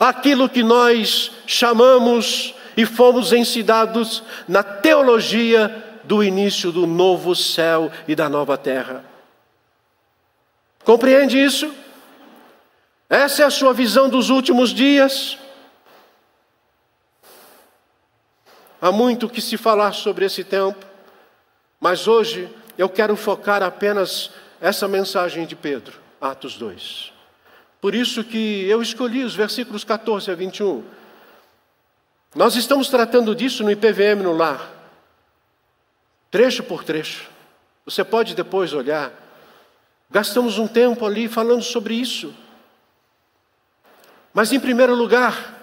àquilo 0.00 0.48
que 0.48 0.64
nós 0.64 1.30
chamamos 1.46 2.56
e 2.76 2.84
fomos 2.84 3.32
ensinados 3.32 4.24
na 4.48 4.64
teologia 4.64 5.84
do 6.02 6.24
início 6.24 6.72
do 6.72 6.88
novo 6.88 7.36
céu 7.36 7.88
e 8.08 8.16
da 8.16 8.28
nova 8.28 8.58
terra. 8.58 9.13
Compreende 10.84 11.42
isso? 11.42 11.72
Essa 13.08 13.42
é 13.42 13.44
a 13.46 13.50
sua 13.50 13.72
visão 13.72 14.08
dos 14.08 14.30
últimos 14.30 14.72
dias? 14.72 15.38
Há 18.80 18.92
muito 18.92 19.28
que 19.28 19.40
se 19.40 19.56
falar 19.56 19.92
sobre 19.92 20.26
esse 20.26 20.44
tempo, 20.44 20.84
mas 21.80 22.06
hoje 22.06 22.48
eu 22.76 22.88
quero 22.88 23.16
focar 23.16 23.62
apenas 23.62 24.30
essa 24.60 24.86
mensagem 24.86 25.46
de 25.46 25.56
Pedro, 25.56 25.98
Atos 26.20 26.56
2. 26.56 27.12
Por 27.80 27.94
isso 27.94 28.22
que 28.22 28.66
eu 28.68 28.82
escolhi 28.82 29.24
os 29.24 29.34
versículos 29.34 29.84
14 29.84 30.30
a 30.30 30.34
21. 30.34 30.84
Nós 32.34 32.56
estamos 32.56 32.88
tratando 32.88 33.34
disso 33.34 33.62
no 33.62 33.70
IPVM 33.70 34.22
no 34.22 34.32
lar 34.32 34.74
trecho 36.34 36.64
por 36.64 36.82
trecho. 36.82 37.30
Você 37.84 38.02
pode 38.02 38.34
depois 38.34 38.72
olhar. 38.72 39.12
Gastamos 40.10 40.58
um 40.58 40.66
tempo 40.66 41.04
ali 41.04 41.28
falando 41.28 41.62
sobre 41.62 41.94
isso. 41.94 42.34
Mas, 44.32 44.52
em 44.52 44.60
primeiro 44.60 44.94
lugar, 44.94 45.62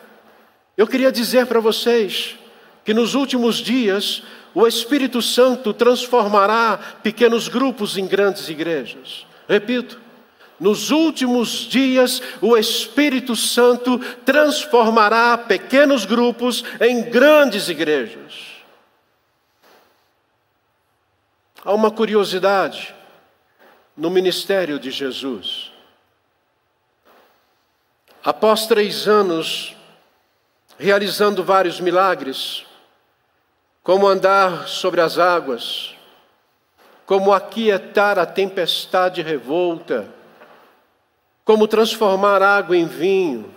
eu 0.78 0.88
queria 0.88 1.12
dizer 1.12 1.46
para 1.46 1.60
vocês 1.60 2.38
que 2.84 2.94
nos 2.94 3.16
últimos 3.16 3.58
dias 3.58 4.24
o 4.54 4.66
Espírito 4.68 5.22
Santo 5.22 5.74
transformará 5.74 6.78
pequenos 7.04 7.48
grupos 7.48 7.98
em 7.98 8.08
grandes 8.08 8.50
igrejas. 8.50 9.26
Repito, 9.48 10.00
nos 10.60 10.92
últimos 10.92 11.50
dias 11.50 12.22
o 12.42 12.58
Espírito 12.58 13.36
Santo 13.36 14.00
transformará 14.26 15.38
pequenos 15.38 16.06
grupos 16.06 16.64
em 16.80 17.04
grandes 17.04 17.68
igrejas. 17.68 18.52
Há 21.64 21.74
uma 21.74 21.92
curiosidade 21.92 22.94
no 23.96 24.10
ministério 24.10 24.80
de 24.80 24.92
Jesus. 24.92 25.72
Após 28.24 28.68
três 28.68 29.08
anos 29.08 29.76
realizando 30.78 31.44
vários 31.44 31.80
milagres, 31.80 32.66
como 33.84 34.08
andar 34.08 34.68
sobre 34.68 35.02
as 35.02 35.18
águas, 35.18 35.96
como 37.06 37.34
aquietar 37.34 38.18
a 38.18 38.26
tempestade 38.26 39.22
revolta, 39.22 40.08
como 41.44 41.68
transformar 41.68 42.42
água 42.42 42.78
em 42.78 42.86
vinho, 42.86 43.54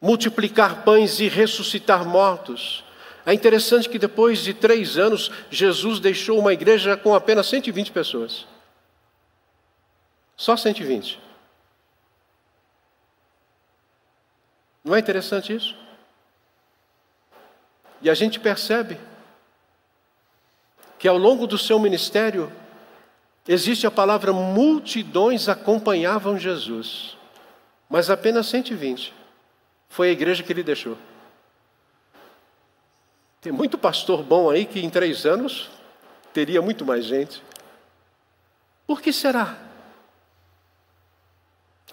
multiplicar 0.00 0.82
pães 0.82 1.20
e 1.20 1.28
ressuscitar 1.28 2.04
mortos. 2.04 2.84
É 3.24 3.32
interessante 3.32 3.88
que 3.88 3.98
depois 3.98 4.40
de 4.40 4.54
três 4.54 4.96
anos, 4.96 5.30
Jesus 5.50 6.00
deixou 6.00 6.38
uma 6.38 6.52
igreja 6.52 6.96
com 6.96 7.14
apenas 7.14 7.46
120 7.46 7.92
pessoas. 7.92 8.46
Só 10.38 10.56
120. 10.56 11.20
Não 14.84 14.94
é 14.94 15.00
interessante 15.00 15.52
isso? 15.52 15.76
E 18.00 18.08
a 18.08 18.14
gente 18.14 18.38
percebe 18.38 18.98
que 20.96 21.08
ao 21.08 21.18
longo 21.18 21.44
do 21.46 21.58
seu 21.58 21.78
ministério, 21.80 22.52
existe 23.46 23.84
a 23.86 23.90
palavra 23.90 24.32
multidões 24.32 25.48
acompanhavam 25.48 26.38
Jesus, 26.38 27.16
mas 27.90 28.08
apenas 28.08 28.46
120. 28.46 29.12
Foi 29.88 30.08
a 30.08 30.12
igreja 30.12 30.44
que 30.44 30.52
ele 30.52 30.62
deixou. 30.62 30.96
Tem 33.40 33.50
muito 33.52 33.76
pastor 33.76 34.22
bom 34.22 34.50
aí 34.50 34.64
que 34.64 34.80
em 34.80 34.90
três 34.90 35.26
anos 35.26 35.68
teria 36.32 36.62
muito 36.62 36.84
mais 36.84 37.04
gente. 37.04 37.42
Por 38.86 39.02
que 39.02 39.12
será? 39.12 39.67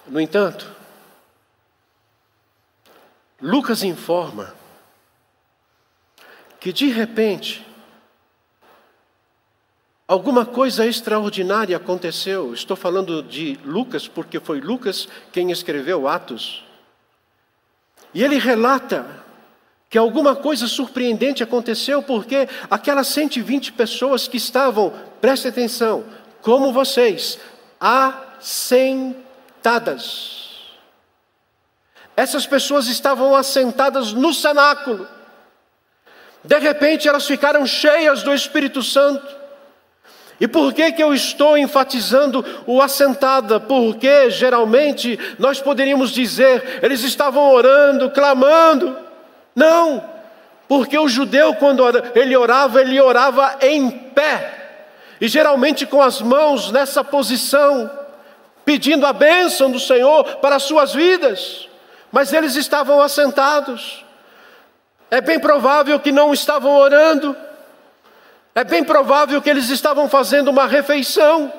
No 0.07 0.19
entanto, 0.19 0.71
Lucas 3.41 3.83
informa 3.83 4.53
que 6.59 6.71
de 6.71 6.89
repente 6.89 7.65
alguma 10.07 10.45
coisa 10.45 10.85
extraordinária 10.85 11.77
aconteceu. 11.77 12.53
Estou 12.53 12.77
falando 12.77 13.23
de 13.23 13.59
Lucas 13.63 14.07
porque 14.07 14.39
foi 14.39 14.61
Lucas 14.61 15.07
quem 15.31 15.51
escreveu 15.51 16.07
Atos. 16.07 16.63
E 18.13 18.23
ele 18.23 18.37
relata 18.37 19.23
que 19.89 19.97
alguma 19.97 20.35
coisa 20.35 20.67
surpreendente 20.67 21.43
aconteceu 21.43 22.01
porque 22.01 22.47
aquelas 22.69 23.07
120 23.07 23.73
pessoas 23.73 24.27
que 24.27 24.37
estavam, 24.37 24.93
preste 25.19 25.47
atenção, 25.47 26.03
como 26.41 26.71
vocês, 26.71 27.39
Essas 32.15 32.45
pessoas 32.45 32.87
estavam 32.87 33.35
assentadas 33.35 34.13
no 34.13 34.33
cenáculo. 34.33 35.07
De 36.43 36.59
repente 36.59 37.07
elas 37.07 37.25
ficaram 37.25 37.65
cheias 37.65 38.23
do 38.23 38.33
Espírito 38.33 38.83
Santo. 38.83 39.25
E 40.39 40.47
por 40.47 40.73
que, 40.73 40.91
que 40.91 41.01
eu 41.01 41.13
estou 41.13 41.57
enfatizando 41.57 42.45
o 42.67 42.81
assentada? 42.81 43.59
Porque 43.59 44.29
geralmente 44.29 45.17
nós 45.39 45.61
poderíamos 45.61 46.11
dizer, 46.11 46.79
eles 46.83 47.01
estavam 47.03 47.51
orando, 47.51 48.11
clamando. 48.11 48.97
Não, 49.55 50.03
porque 50.67 50.97
o 50.97 51.07
judeu, 51.07 51.55
quando 51.55 51.83
ele 52.13 52.35
orava, 52.35 52.81
ele 52.81 52.99
orava 52.99 53.57
em 53.61 53.89
pé, 53.89 54.83
e 55.21 55.27
geralmente 55.27 55.85
com 55.85 56.01
as 56.01 56.21
mãos 56.21 56.71
nessa 56.71 57.03
posição, 57.03 57.89
pedindo 58.65 59.05
a 59.05 59.13
bênção 59.13 59.71
do 59.71 59.79
Senhor 59.79 60.23
para 60.37 60.55
as 60.55 60.63
suas 60.63 60.93
vidas, 60.93 61.69
mas 62.11 62.33
eles 62.33 62.55
estavam 62.55 63.01
assentados. 63.01 64.03
É 65.11 65.21
bem 65.21 65.39
provável 65.39 65.99
que 65.99 66.11
não 66.11 66.33
estavam 66.33 66.75
orando, 66.75 67.37
é 68.55 68.63
bem 68.63 68.83
provável 68.83 69.41
que 69.41 69.49
eles 69.49 69.69
estavam 69.69 70.09
fazendo 70.09 70.49
uma 70.49 70.65
refeição. 70.65 71.53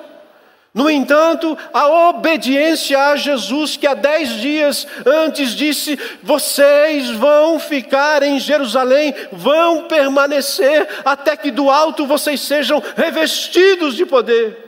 No 0.74 0.90
entanto, 0.90 1.56
a 1.72 1.88
obediência 2.10 2.98
a 2.98 3.16
Jesus, 3.16 3.78
que 3.78 3.86
há 3.86 3.94
dez 3.94 4.28
dias 4.28 4.86
antes 5.06 5.52
disse: 5.52 5.98
Vocês 6.22 7.10
vão 7.12 7.58
ficar 7.58 8.22
em 8.22 8.38
Jerusalém, 8.38 9.14
vão 9.32 9.84
permanecer 9.84 10.86
até 11.02 11.34
que 11.34 11.50
do 11.50 11.70
alto 11.70 12.06
vocês 12.06 12.42
sejam 12.42 12.82
revestidos 12.94 13.94
de 13.94 14.04
poder. 14.04 14.65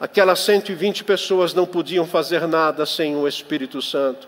Aquelas 0.00 0.40
120 0.40 1.04
pessoas 1.04 1.52
não 1.52 1.66
podiam 1.66 2.06
fazer 2.06 2.48
nada 2.48 2.86
sem 2.86 3.14
o 3.14 3.28
Espírito 3.28 3.82
Santo. 3.82 4.26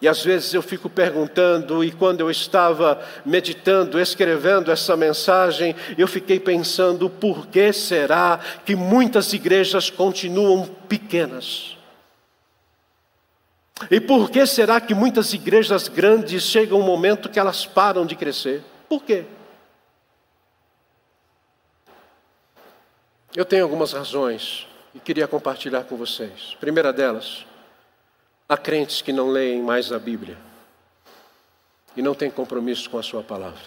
E 0.00 0.08
às 0.08 0.24
vezes 0.24 0.54
eu 0.54 0.62
fico 0.62 0.88
perguntando, 0.88 1.84
e 1.84 1.92
quando 1.92 2.20
eu 2.20 2.30
estava 2.30 3.02
meditando, 3.22 4.00
escrevendo 4.00 4.72
essa 4.72 4.96
mensagem, 4.96 5.76
eu 5.98 6.08
fiquei 6.08 6.40
pensando: 6.40 7.10
por 7.10 7.48
que 7.48 7.70
será 7.70 8.40
que 8.64 8.74
muitas 8.74 9.30
igrejas 9.34 9.90
continuam 9.90 10.66
pequenas? 10.88 11.76
E 13.90 14.00
por 14.00 14.30
que 14.30 14.46
será 14.46 14.80
que 14.80 14.94
muitas 14.94 15.34
igrejas 15.34 15.86
grandes 15.86 16.44
chegam 16.44 16.80
um 16.80 16.84
momento 16.84 17.28
que 17.28 17.38
elas 17.38 17.66
param 17.66 18.06
de 18.06 18.16
crescer? 18.16 18.62
Por 18.88 19.02
quê? 19.02 19.26
Eu 23.34 23.44
tenho 23.44 23.64
algumas 23.64 23.92
razões 23.92 24.66
e 24.94 25.00
queria 25.00 25.28
compartilhar 25.28 25.84
com 25.84 25.96
vocês. 25.96 26.56
Primeira 26.58 26.92
delas, 26.92 27.44
Há 28.50 28.56
crentes 28.56 29.00
que 29.00 29.12
não 29.12 29.28
leem 29.28 29.62
mais 29.62 29.92
a 29.92 29.98
Bíblia 30.00 30.36
e 31.96 32.02
não 32.02 32.16
têm 32.16 32.28
compromisso 32.28 32.90
com 32.90 32.98
a 32.98 33.02
Sua 33.02 33.22
palavra. 33.22 33.62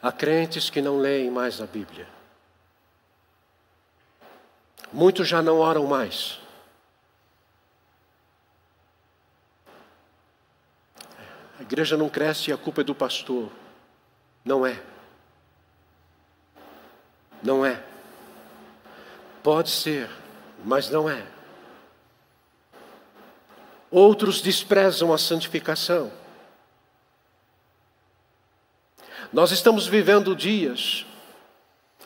Há 0.00 0.12
crentes 0.12 0.70
que 0.70 0.80
não 0.80 0.98
leem 0.98 1.32
mais 1.32 1.60
a 1.60 1.66
Bíblia. 1.66 2.06
Muitos 4.92 5.26
já 5.26 5.42
não 5.42 5.58
oram 5.58 5.84
mais. 5.84 6.38
A 11.58 11.62
igreja 11.62 11.96
não 11.96 12.08
cresce 12.08 12.50
e 12.50 12.52
a 12.52 12.56
culpa 12.56 12.82
é 12.82 12.84
do 12.84 12.94
pastor. 12.94 13.50
Não 14.44 14.64
é. 14.64 14.80
Não 17.44 17.64
é. 17.64 17.78
Pode 19.42 19.68
ser, 19.68 20.08
mas 20.64 20.88
não 20.88 21.08
é. 21.08 21.22
Outros 23.90 24.40
desprezam 24.40 25.12
a 25.12 25.18
santificação. 25.18 26.10
Nós 29.30 29.52
estamos 29.52 29.86
vivendo 29.86 30.34
dias 30.34 31.04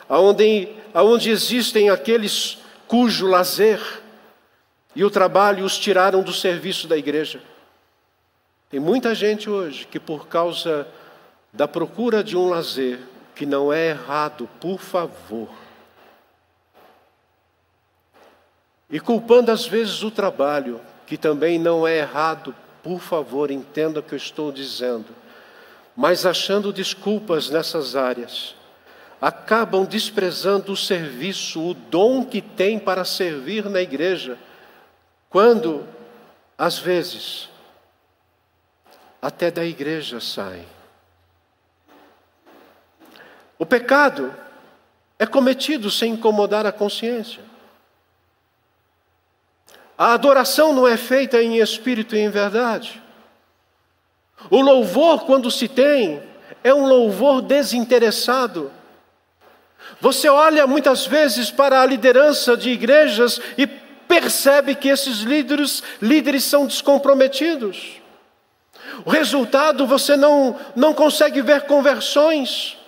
onde, 0.09 0.67
onde 0.93 1.29
existem 1.29 1.89
aqueles 1.89 2.57
cujo 2.85 3.25
lazer 3.27 3.79
e 4.93 5.05
o 5.05 5.09
trabalho 5.09 5.63
os 5.63 5.77
tiraram 5.77 6.21
do 6.21 6.33
serviço 6.33 6.87
da 6.87 6.97
igreja. 6.97 7.41
Tem 8.69 8.79
muita 8.79 9.15
gente 9.15 9.49
hoje 9.49 9.87
que, 9.87 9.99
por 9.99 10.27
causa 10.27 10.85
da 11.53 11.67
procura 11.67 12.23
de 12.23 12.35
um 12.35 12.49
lazer, 12.49 12.99
que 13.39 13.45
não 13.45 13.71
é 13.71 13.91
errado, 13.91 14.49
por 14.59 14.81
favor, 14.81 15.47
e 18.89 18.99
culpando 18.99 19.49
às 19.49 19.65
vezes 19.65 20.03
o 20.03 20.11
trabalho, 20.11 20.81
que 21.07 21.17
também 21.17 21.57
não 21.57 21.87
é 21.87 21.99
errado, 21.99 22.53
por 22.83 22.99
favor, 22.99 23.49
entenda 23.49 24.01
o 24.01 24.03
que 24.03 24.11
eu 24.11 24.17
estou 24.17 24.51
dizendo, 24.51 25.15
mas 25.95 26.25
achando 26.25 26.73
desculpas 26.73 27.49
nessas 27.49 27.95
áreas, 27.95 28.55
acabam 29.21 29.85
desprezando 29.85 30.73
o 30.73 30.77
serviço, 30.77 31.61
o 31.61 31.73
dom 31.73 32.25
que 32.25 32.41
tem 32.41 32.77
para 32.77 33.05
servir 33.05 33.69
na 33.69 33.79
igreja, 33.79 34.37
quando, 35.29 35.87
às 36.57 36.77
vezes, 36.77 37.47
até 39.21 39.49
da 39.49 39.63
igreja 39.63 40.19
saem. 40.19 40.78
O 43.59 43.65
pecado 43.65 44.33
é 45.19 45.25
cometido 45.25 45.91
sem 45.91 46.13
incomodar 46.13 46.65
a 46.65 46.71
consciência. 46.71 47.41
A 49.97 50.13
adoração 50.13 50.71
não 50.71 50.87
é 50.87 50.95
feita 50.95 51.43
em 51.43 51.57
espírito 51.57 52.15
e 52.15 52.19
em 52.19 52.29
verdade. 52.29 53.03
O 54.49 54.61
louvor, 54.61 55.25
quando 55.25 55.51
se 55.51 55.67
tem, 55.67 56.23
é 56.63 56.73
um 56.73 56.87
louvor 56.87 57.41
desinteressado. 57.41 58.71
Você 59.99 60.29
olha 60.29 60.65
muitas 60.65 61.05
vezes 61.05 61.51
para 61.51 61.81
a 61.81 61.85
liderança 61.85 62.55
de 62.55 62.69
igrejas 62.69 63.41
e 63.57 63.67
percebe 63.67 64.73
que 64.73 64.87
esses 64.87 65.19
líderes, 65.19 65.83
líderes 66.01 66.45
são 66.45 66.65
descomprometidos. 66.65 67.99
O 69.03 69.09
resultado, 69.09 69.85
você 69.85 70.15
não, 70.15 70.57
não 70.77 70.93
consegue 70.93 71.41
ver 71.41 71.63
conversões, 71.63 72.78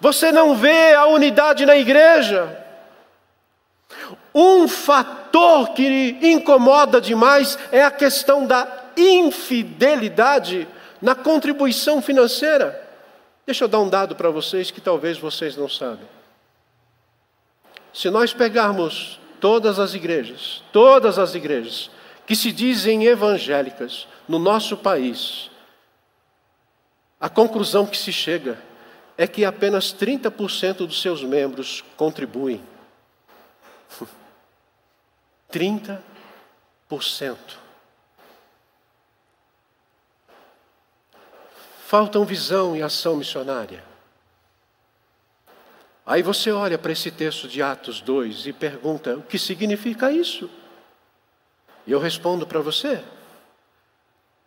você 0.00 0.32
não 0.32 0.56
vê 0.56 0.94
a 0.94 1.06
unidade 1.06 1.64
na 1.64 1.76
igreja. 1.76 2.60
Um 4.34 4.66
fator 4.66 5.70
que 5.74 6.18
incomoda 6.22 7.00
demais 7.00 7.58
é 7.70 7.82
a 7.82 7.90
questão 7.90 8.46
da 8.46 8.66
infidelidade 8.96 10.68
na 11.00 11.14
contribuição 11.14 12.02
financeira. 12.02 12.80
Deixa 13.46 13.64
eu 13.64 13.68
dar 13.68 13.80
um 13.80 13.88
dado 13.88 14.16
para 14.16 14.30
vocês 14.30 14.70
que 14.70 14.80
talvez 14.80 15.18
vocês 15.18 15.56
não 15.56 15.68
sabem. 15.68 16.06
Se 17.92 18.10
nós 18.10 18.32
pegarmos 18.32 19.20
todas 19.38 19.78
as 19.78 19.94
igrejas, 19.94 20.62
todas 20.72 21.18
as 21.18 21.34
igrejas 21.34 21.90
que 22.26 22.34
se 22.34 22.50
dizem 22.50 23.04
evangélicas 23.04 24.08
no 24.26 24.38
nosso 24.38 24.76
país, 24.76 25.50
a 27.20 27.28
conclusão 27.28 27.86
que 27.86 27.96
se 27.96 28.12
chega 28.12 28.58
é 29.16 29.26
que 29.26 29.44
apenas 29.44 29.94
30% 29.94 30.86
dos 30.86 31.00
seus 31.00 31.22
membros 31.22 31.82
contribuem. 31.96 32.62
30%. 35.50 36.02
Faltam 41.86 42.24
visão 42.24 42.74
e 42.74 42.82
ação 42.82 43.16
missionária. 43.16 43.84
Aí 46.06 46.22
você 46.22 46.50
olha 46.50 46.76
para 46.76 46.92
esse 46.92 47.10
texto 47.10 47.48
de 47.48 47.62
Atos 47.62 48.00
2 48.00 48.46
e 48.46 48.52
pergunta: 48.52 49.16
o 49.16 49.22
que 49.22 49.38
significa 49.38 50.10
isso? 50.10 50.50
E 51.86 51.92
eu 51.92 51.98
respondo 51.98 52.46
para 52.46 52.60
você: 52.60 53.02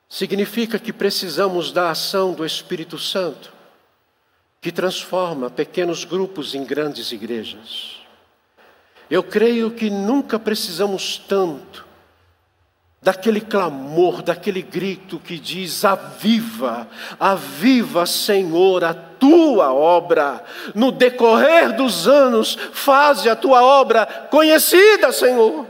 significa 0.10 0.78
que 0.78 0.94
precisamos 0.94 1.72
da 1.72 1.90
ação 1.90 2.34
do 2.34 2.46
Espírito 2.46 3.00
Santo, 3.00 3.52
que 4.62 4.72
transforma 4.72 5.50
pequenos 5.50 6.04
grupos 6.04 6.56
em 6.56 6.64
grandes 6.64 7.12
igrejas. 7.12 7.98
Eu 9.10 9.24
creio 9.24 9.72
que 9.72 9.90
nunca 9.90 10.38
precisamos 10.38 11.18
tanto 11.18 11.86
daquele 13.02 13.40
clamor, 13.40 14.22
daquele 14.22 14.62
grito 14.62 15.20
que 15.20 15.40
diz: 15.40 15.86
Aviva, 15.86 16.88
aviva, 17.20 18.06
Senhor, 18.06 18.84
a 18.84 18.94
tua 18.94 19.72
obra. 19.72 20.44
No 20.76 20.92
decorrer 20.92 21.74
dos 21.74 22.08
anos, 22.08 22.58
faze 22.74 23.30
a 23.30 23.36
tua 23.36 23.64
obra 23.64 24.06
conhecida, 24.30 25.12
Senhor. 25.12 25.66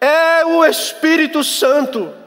É 0.00 0.44
o 0.44 0.64
Espírito 0.64 1.44
Santo 1.44 2.21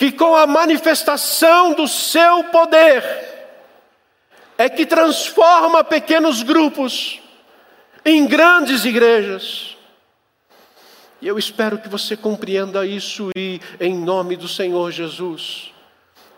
que, 0.00 0.10
com 0.10 0.34
a 0.34 0.46
manifestação 0.46 1.74
do 1.74 1.86
seu 1.86 2.44
poder, 2.44 3.04
é 4.56 4.66
que 4.66 4.86
transforma 4.86 5.84
pequenos 5.84 6.42
grupos 6.42 7.20
em 8.02 8.26
grandes 8.26 8.86
igrejas. 8.86 9.76
E 11.20 11.28
eu 11.28 11.38
espero 11.38 11.76
que 11.76 11.86
você 11.86 12.16
compreenda 12.16 12.86
isso 12.86 13.28
e, 13.36 13.60
em 13.78 13.94
nome 13.94 14.38
do 14.38 14.48
Senhor 14.48 14.90
Jesus, 14.90 15.70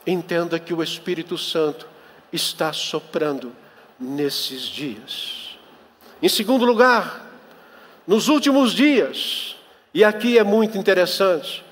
entenda 0.05 0.59
que 0.59 0.75
o 0.75 0.83
Espírito 0.83 1.38
Santo 1.38 1.87
está 2.33 2.72
soprando 2.72 3.55
nesses 3.96 4.62
dias. 4.62 5.57
Em 6.20 6.29
segundo 6.29 6.64
lugar, 6.64 7.31
nos 8.09 8.27
últimos 8.27 8.72
dias, 8.72 9.55
e 9.94 10.03
aqui 10.03 10.37
é 10.37 10.42
muito 10.42 10.77
interessante, 10.77 11.62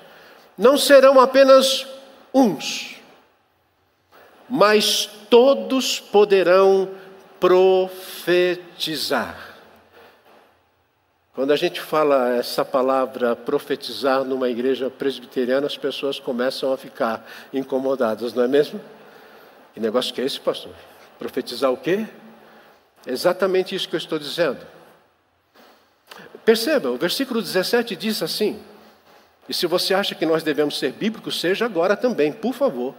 não 0.61 0.77
serão 0.77 1.19
apenas 1.19 1.87
uns, 2.31 2.97
mas 4.47 5.09
todos 5.27 5.99
poderão 5.99 6.87
profetizar. 7.39 9.57
Quando 11.33 11.51
a 11.51 11.55
gente 11.55 11.81
fala 11.81 12.35
essa 12.35 12.63
palavra 12.63 13.35
profetizar 13.35 14.23
numa 14.23 14.49
igreja 14.49 14.91
presbiteriana, 14.91 15.65
as 15.65 15.77
pessoas 15.77 16.19
começam 16.19 16.71
a 16.71 16.77
ficar 16.77 17.27
incomodadas, 17.51 18.35
não 18.35 18.43
é 18.43 18.47
mesmo? 18.47 18.79
Que 19.73 19.79
negócio 19.79 20.13
que 20.13 20.21
é 20.21 20.25
esse, 20.25 20.39
pastor? 20.39 20.75
Profetizar 21.17 21.71
o 21.71 21.77
quê? 21.77 22.05
Exatamente 23.07 23.73
isso 23.73 23.89
que 23.89 23.95
eu 23.95 23.99
estou 23.99 24.19
dizendo. 24.19 24.59
Perceba, 26.45 26.91
o 26.91 26.97
versículo 26.97 27.41
17 27.41 27.95
diz 27.95 28.21
assim: 28.21 28.61
e 29.51 29.53
se 29.53 29.67
você 29.67 29.93
acha 29.93 30.15
que 30.15 30.25
nós 30.25 30.43
devemos 30.43 30.79
ser 30.79 30.93
bíblicos, 30.93 31.37
seja 31.37 31.65
agora 31.65 31.97
também, 31.97 32.31
por 32.31 32.53
favor. 32.53 32.95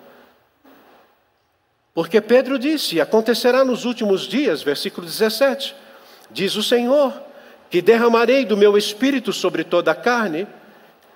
Porque 1.94 2.20
Pedro 2.20 2.58
disse: 2.58 3.00
acontecerá 3.00 3.64
nos 3.64 3.86
últimos 3.86 4.28
dias, 4.28 4.62
versículo 4.62 5.06
17: 5.06 5.74
diz 6.30 6.54
o 6.54 6.62
Senhor 6.62 7.18
que 7.70 7.80
derramarei 7.80 8.44
do 8.44 8.54
meu 8.54 8.76
espírito 8.76 9.32
sobre 9.32 9.64
toda 9.64 9.92
a 9.92 9.94
carne. 9.94 10.46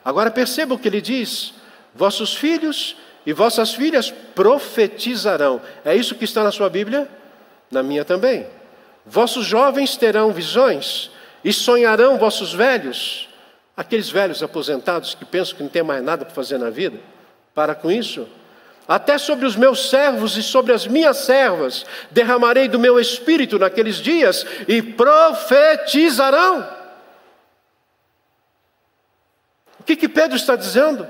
Agora 0.03 0.31
perceba 0.31 0.73
o 0.73 0.79
que 0.79 0.89
ele 0.89 1.03
diz: 1.03 1.53
vossos 1.95 2.35
filhos 2.35 2.97
e 3.27 3.35
vossas 3.35 3.75
filhas 3.75 4.11
profetizarão. 4.11 5.61
É 5.85 5.95
isso 5.95 6.15
que 6.15 6.25
está 6.25 6.43
na 6.43 6.51
sua 6.51 6.71
Bíblia? 6.71 7.07
Na 7.71 7.83
minha 7.83 8.07
também. 8.07 8.47
Vossos 9.05 9.45
jovens 9.45 9.99
terão 9.99 10.33
visões 10.33 11.11
e 11.45 11.53
sonharão 11.53 12.17
vossos 12.17 12.55
velhos. 12.55 13.29
Aqueles 13.77 14.09
velhos 14.09 14.43
aposentados 14.43 15.15
que 15.15 15.25
pensam 15.25 15.57
que 15.57 15.63
não 15.63 15.71
tem 15.71 15.83
mais 15.83 16.03
nada 16.03 16.25
para 16.25 16.35
fazer 16.35 16.59
na 16.59 16.71
vida. 16.71 16.99
Para 17.55 17.75
com 17.75 17.91
isso. 17.91 18.27
Até 18.89 19.19
sobre 19.19 19.45
os 19.45 19.57
meus 19.57 19.91
servos 19.91 20.37
e 20.37 20.43
sobre 20.43 20.73
as 20.73 20.87
minhas 20.87 21.19
servas 21.19 21.85
derramarei 22.11 22.69
do 22.69 22.79
meu 22.79 23.01
espírito 23.01 23.59
naqueles 23.59 23.97
dias 23.97 24.47
e 24.69 24.81
profetizarão. 24.81 26.67
O 29.81 29.83
que, 29.83 29.97
que 29.97 30.09
Pedro 30.09 30.37
está 30.37 30.57
dizendo? 30.57 31.07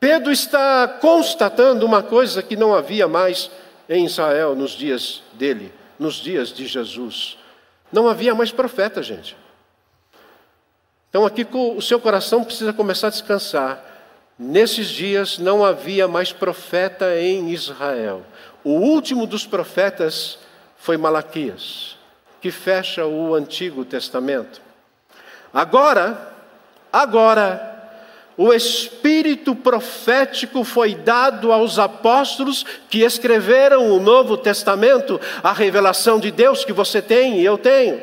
Pedro 0.00 0.32
está 0.32 0.88
constatando 1.00 1.84
uma 1.84 2.02
coisa 2.02 2.42
que 2.42 2.56
não 2.56 2.74
havia 2.74 3.06
mais 3.06 3.50
em 3.88 4.06
Israel 4.06 4.54
nos 4.54 4.72
dias 4.72 5.22
dele, 5.34 5.72
nos 5.98 6.16
dias 6.16 6.52
de 6.52 6.66
Jesus. 6.66 7.36
Não 7.92 8.08
havia 8.08 8.34
mais 8.34 8.50
profeta, 8.50 9.02
gente. 9.02 9.36
Então 11.08 11.24
aqui 11.24 11.46
o 11.52 11.80
seu 11.80 11.98
coração 11.98 12.44
precisa 12.44 12.72
começar 12.72 13.06
a 13.06 13.10
descansar. 13.10 13.84
Nesses 14.38 14.88
dias 14.88 15.38
não 15.38 15.64
havia 15.64 16.06
mais 16.06 16.32
profeta 16.32 17.18
em 17.18 17.50
Israel. 17.50 18.22
O 18.62 18.72
último 18.72 19.26
dos 19.26 19.46
profetas 19.46 20.38
foi 20.76 20.96
Malaquias, 20.96 21.96
que 22.40 22.50
fecha 22.50 23.06
o 23.06 23.34
Antigo 23.34 23.84
Testamento. 23.84 24.60
Agora, 25.52 26.34
agora, 26.92 27.78
o 28.36 28.52
espírito 28.52 29.54
profético 29.54 30.62
foi 30.62 30.94
dado 30.94 31.50
aos 31.50 31.78
apóstolos 31.78 32.64
que 32.88 33.00
escreveram 33.00 33.90
o 33.90 33.98
Novo 33.98 34.36
Testamento, 34.36 35.20
a 35.42 35.52
revelação 35.52 36.20
de 36.20 36.30
Deus 36.30 36.64
que 36.64 36.72
você 36.72 37.02
tem 37.02 37.40
e 37.40 37.44
eu 37.44 37.58
tenho. 37.58 38.00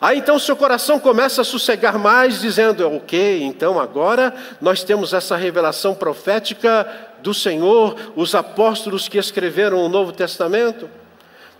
Aí 0.00 0.18
então 0.18 0.38
seu 0.38 0.54
coração 0.54 1.00
começa 1.00 1.42
a 1.42 1.44
sossegar 1.44 1.98
mais, 1.98 2.40
dizendo: 2.40 2.86
Ok, 2.86 3.42
então 3.42 3.80
agora 3.80 4.32
nós 4.60 4.84
temos 4.84 5.12
essa 5.12 5.36
revelação 5.36 5.94
profética 5.94 6.86
do 7.20 7.34
Senhor, 7.34 7.96
os 8.14 8.34
apóstolos 8.34 9.08
que 9.08 9.18
escreveram 9.18 9.78
o 9.78 9.88
Novo 9.88 10.12
Testamento. 10.12 10.88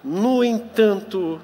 No 0.05 0.45
entanto, 0.45 1.41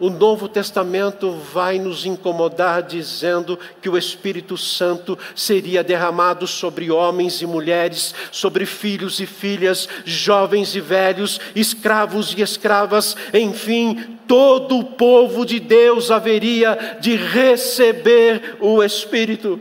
o 0.00 0.10
Novo 0.10 0.48
Testamento 0.48 1.32
vai 1.52 1.78
nos 1.78 2.06
incomodar 2.06 2.82
dizendo 2.82 3.58
que 3.82 3.88
o 3.88 3.98
Espírito 3.98 4.56
Santo 4.56 5.18
seria 5.34 5.82
derramado 5.82 6.46
sobre 6.46 6.90
homens 6.90 7.42
e 7.42 7.46
mulheres, 7.46 8.14
sobre 8.30 8.64
filhos 8.64 9.18
e 9.18 9.26
filhas, 9.26 9.88
jovens 10.04 10.74
e 10.76 10.80
velhos, 10.80 11.40
escravos 11.54 12.32
e 12.36 12.42
escravas, 12.42 13.16
enfim, 13.34 14.18
todo 14.26 14.78
o 14.78 14.84
povo 14.84 15.44
de 15.44 15.58
Deus 15.58 16.10
haveria 16.10 16.98
de 17.00 17.16
receber 17.16 18.56
o 18.60 18.82
Espírito. 18.82 19.60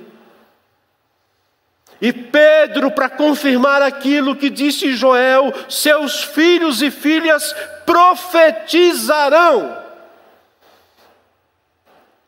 E 2.00 2.14
Pedro, 2.14 2.92
para 2.92 3.10
confirmar 3.10 3.82
aquilo 3.82 4.36
que 4.36 4.52
disse 4.52 4.94
Joel, 4.94 5.52
seus 5.68 6.24
filhos 6.24 6.84
e 6.84 6.92
filhas 6.92 7.56
profetizarão. 7.88 9.87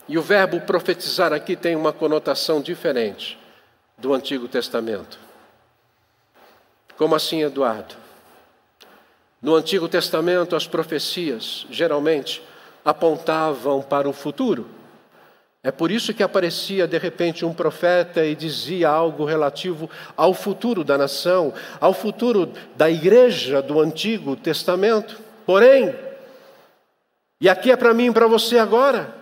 E 0.09 0.17
o 0.17 0.23
verbo 0.23 0.59
profetizar 0.61 1.31
aqui 1.31 1.55
tem 1.55 1.75
uma 1.75 1.93
conotação 1.93 2.59
diferente 2.59 3.37
do 3.95 4.11
Antigo 4.11 4.47
Testamento. 4.47 5.19
Como 6.97 7.13
assim, 7.13 7.43
Eduardo? 7.43 7.93
No 9.39 9.53
Antigo 9.53 9.87
Testamento, 9.87 10.55
as 10.55 10.65
profecias 10.65 11.67
geralmente 11.69 12.41
apontavam 12.83 13.83
para 13.83 14.09
o 14.09 14.11
futuro. 14.11 14.67
É 15.61 15.71
por 15.71 15.91
isso 15.91 16.11
que 16.11 16.23
aparecia 16.23 16.87
de 16.87 16.97
repente 16.97 17.45
um 17.45 17.53
profeta 17.53 18.25
e 18.25 18.33
dizia 18.33 18.89
algo 18.89 19.25
relativo 19.25 19.87
ao 20.17 20.33
futuro 20.33 20.83
da 20.83 20.97
nação, 20.97 21.53
ao 21.79 21.93
futuro 21.93 22.51
da 22.75 22.89
igreja 22.89 23.61
do 23.61 23.79
Antigo 23.79 24.35
Testamento. 24.35 25.21
Porém, 25.45 25.93
e 27.39 27.47
aqui 27.47 27.69
é 27.69 27.75
para 27.75 27.93
mim 27.93 28.07
e 28.07 28.11
para 28.11 28.25
você 28.25 28.57
agora, 28.57 29.18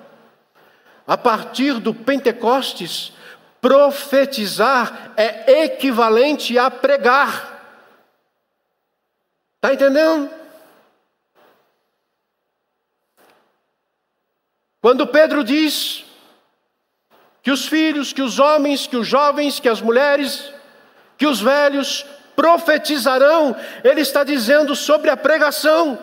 a 1.08 1.18
partir 1.18 1.80
do 1.80 1.94
Pentecostes, 1.94 3.14
Profetizar 3.60 5.14
é 5.18 5.64
equivalente 5.64 6.58
a 6.58 6.70
pregar. 6.70 7.56
Está 9.56 9.74
entendendo? 9.74 10.30
Quando 14.80 15.08
Pedro 15.08 15.44
diz 15.44 16.06
que 17.42 17.50
os 17.50 17.68
filhos, 17.68 18.14
que 18.14 18.22
os 18.22 18.38
homens, 18.38 18.86
que 18.86 18.96
os 18.96 19.08
jovens, 19.08 19.60
que 19.60 19.68
as 19.68 19.82
mulheres, 19.82 20.54
que 21.18 21.26
os 21.26 21.42
velhos 21.42 22.06
profetizarão, 22.36 23.56
ele 23.84 24.02
está 24.02 24.24
dizendo 24.24 24.76
sobre 24.76 25.10
a 25.10 25.18
pregação. 25.18 25.98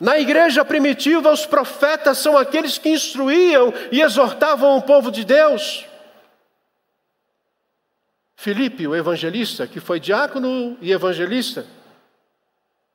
Na 0.00 0.18
igreja 0.18 0.64
primitiva, 0.64 1.30
os 1.30 1.44
profetas 1.44 2.16
são 2.16 2.38
aqueles 2.38 2.78
que 2.78 2.88
instruíam 2.88 3.72
e 3.92 4.00
exortavam 4.00 4.78
o 4.78 4.82
povo 4.82 5.10
de 5.10 5.24
Deus. 5.24 5.84
Filipe, 8.34 8.86
o 8.86 8.96
evangelista, 8.96 9.66
que 9.66 9.78
foi 9.78 10.00
diácono 10.00 10.78
e 10.80 10.90
evangelista, 10.90 11.66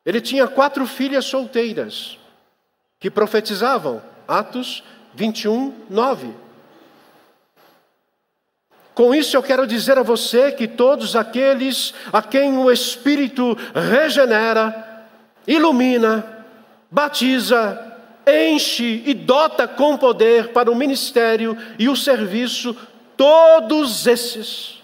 ele 0.03 0.19
tinha 0.19 0.47
quatro 0.47 0.87
filhas 0.87 1.25
solteiras 1.25 2.17
que 2.99 3.11
profetizavam. 3.11 4.01
Atos 4.27 4.83
21, 5.13 5.85
9. 5.87 6.33
Com 8.95 9.13
isso 9.13 9.37
eu 9.37 9.43
quero 9.43 9.67
dizer 9.67 9.99
a 9.99 10.03
você 10.03 10.51
que 10.51 10.67
todos 10.67 11.15
aqueles 11.15 11.93
a 12.11 12.23
quem 12.23 12.57
o 12.57 12.71
Espírito 12.71 13.55
regenera, 13.75 15.05
ilumina, 15.45 16.34
batiza, 16.95 17.93
enche 18.25 19.03
e 19.05 19.13
dota 19.13 19.67
com 19.67 19.97
poder 19.97 20.53
para 20.53 20.71
o 20.71 20.75
ministério 20.75 21.57
e 21.77 21.89
o 21.89 21.95
serviço, 21.95 22.73
todos 23.17 24.07
esses 24.07 24.81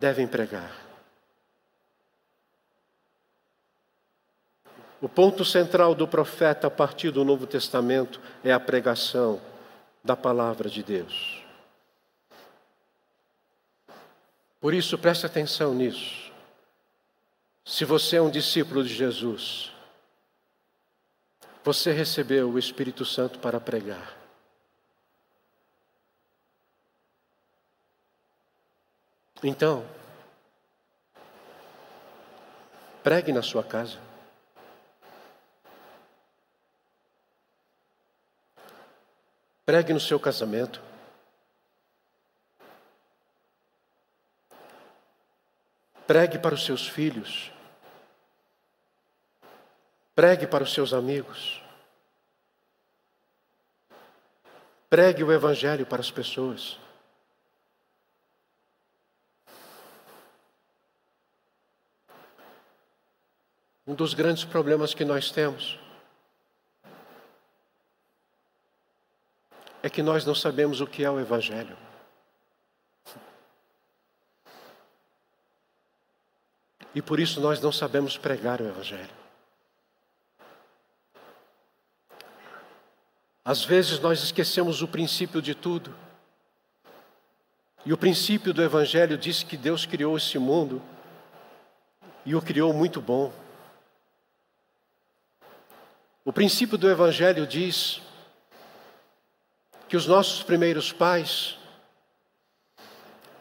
devem 0.00 0.26
pregar. 0.26 0.76
O 5.00 5.08
ponto 5.08 5.44
central 5.44 5.94
do 5.94 6.08
profeta 6.08 6.66
a 6.66 6.70
partir 6.70 7.12
do 7.12 7.24
Novo 7.24 7.46
Testamento 7.46 8.20
é 8.42 8.52
a 8.52 8.58
pregação 8.58 9.40
da 10.02 10.16
palavra 10.16 10.68
de 10.68 10.82
Deus. 10.82 11.44
Por 14.60 14.74
isso, 14.74 14.98
preste 14.98 15.24
atenção 15.24 15.72
nisso. 15.72 16.27
Se 17.68 17.84
você 17.84 18.16
é 18.16 18.22
um 18.22 18.30
discípulo 18.30 18.82
de 18.82 18.94
Jesus, 18.94 19.70
você 21.62 21.92
recebeu 21.92 22.48
o 22.48 22.58
Espírito 22.58 23.04
Santo 23.04 23.38
para 23.38 23.60
pregar. 23.60 24.16
Então, 29.42 29.86
pregue 33.04 33.32
na 33.32 33.42
sua 33.42 33.62
casa. 33.62 34.00
Pregue 39.66 39.92
no 39.92 40.00
seu 40.00 40.18
casamento. 40.18 40.80
Pregue 46.06 46.38
para 46.38 46.54
os 46.54 46.64
seus 46.64 46.88
filhos. 46.88 47.57
Pregue 50.18 50.48
para 50.48 50.64
os 50.64 50.74
seus 50.74 50.92
amigos. 50.92 51.62
Pregue 54.90 55.22
o 55.22 55.30
Evangelho 55.30 55.86
para 55.86 56.00
as 56.00 56.10
pessoas. 56.10 56.76
Um 63.86 63.94
dos 63.94 64.12
grandes 64.12 64.42
problemas 64.42 64.92
que 64.92 65.04
nós 65.04 65.30
temos 65.30 65.78
é 69.84 69.88
que 69.88 70.02
nós 70.02 70.24
não 70.24 70.34
sabemos 70.34 70.80
o 70.80 70.86
que 70.88 71.04
é 71.04 71.10
o 71.12 71.20
Evangelho. 71.20 71.78
E 76.92 77.00
por 77.00 77.20
isso 77.20 77.40
nós 77.40 77.60
não 77.60 77.70
sabemos 77.70 78.18
pregar 78.18 78.60
o 78.60 78.66
Evangelho. 78.66 79.17
Às 83.48 83.64
vezes 83.64 83.98
nós 83.98 84.22
esquecemos 84.22 84.82
o 84.82 84.86
princípio 84.86 85.40
de 85.40 85.54
tudo. 85.54 85.94
E 87.82 87.94
o 87.94 87.96
princípio 87.96 88.52
do 88.52 88.62
Evangelho 88.62 89.16
diz 89.16 89.42
que 89.42 89.56
Deus 89.56 89.86
criou 89.86 90.18
esse 90.18 90.38
mundo 90.38 90.82
e 92.26 92.34
o 92.34 92.42
criou 92.42 92.74
muito 92.74 93.00
bom. 93.00 93.32
O 96.26 96.30
princípio 96.30 96.76
do 96.76 96.90
Evangelho 96.90 97.46
diz 97.46 98.02
que 99.88 99.96
os 99.96 100.06
nossos 100.06 100.42
primeiros 100.42 100.92
pais, 100.92 101.56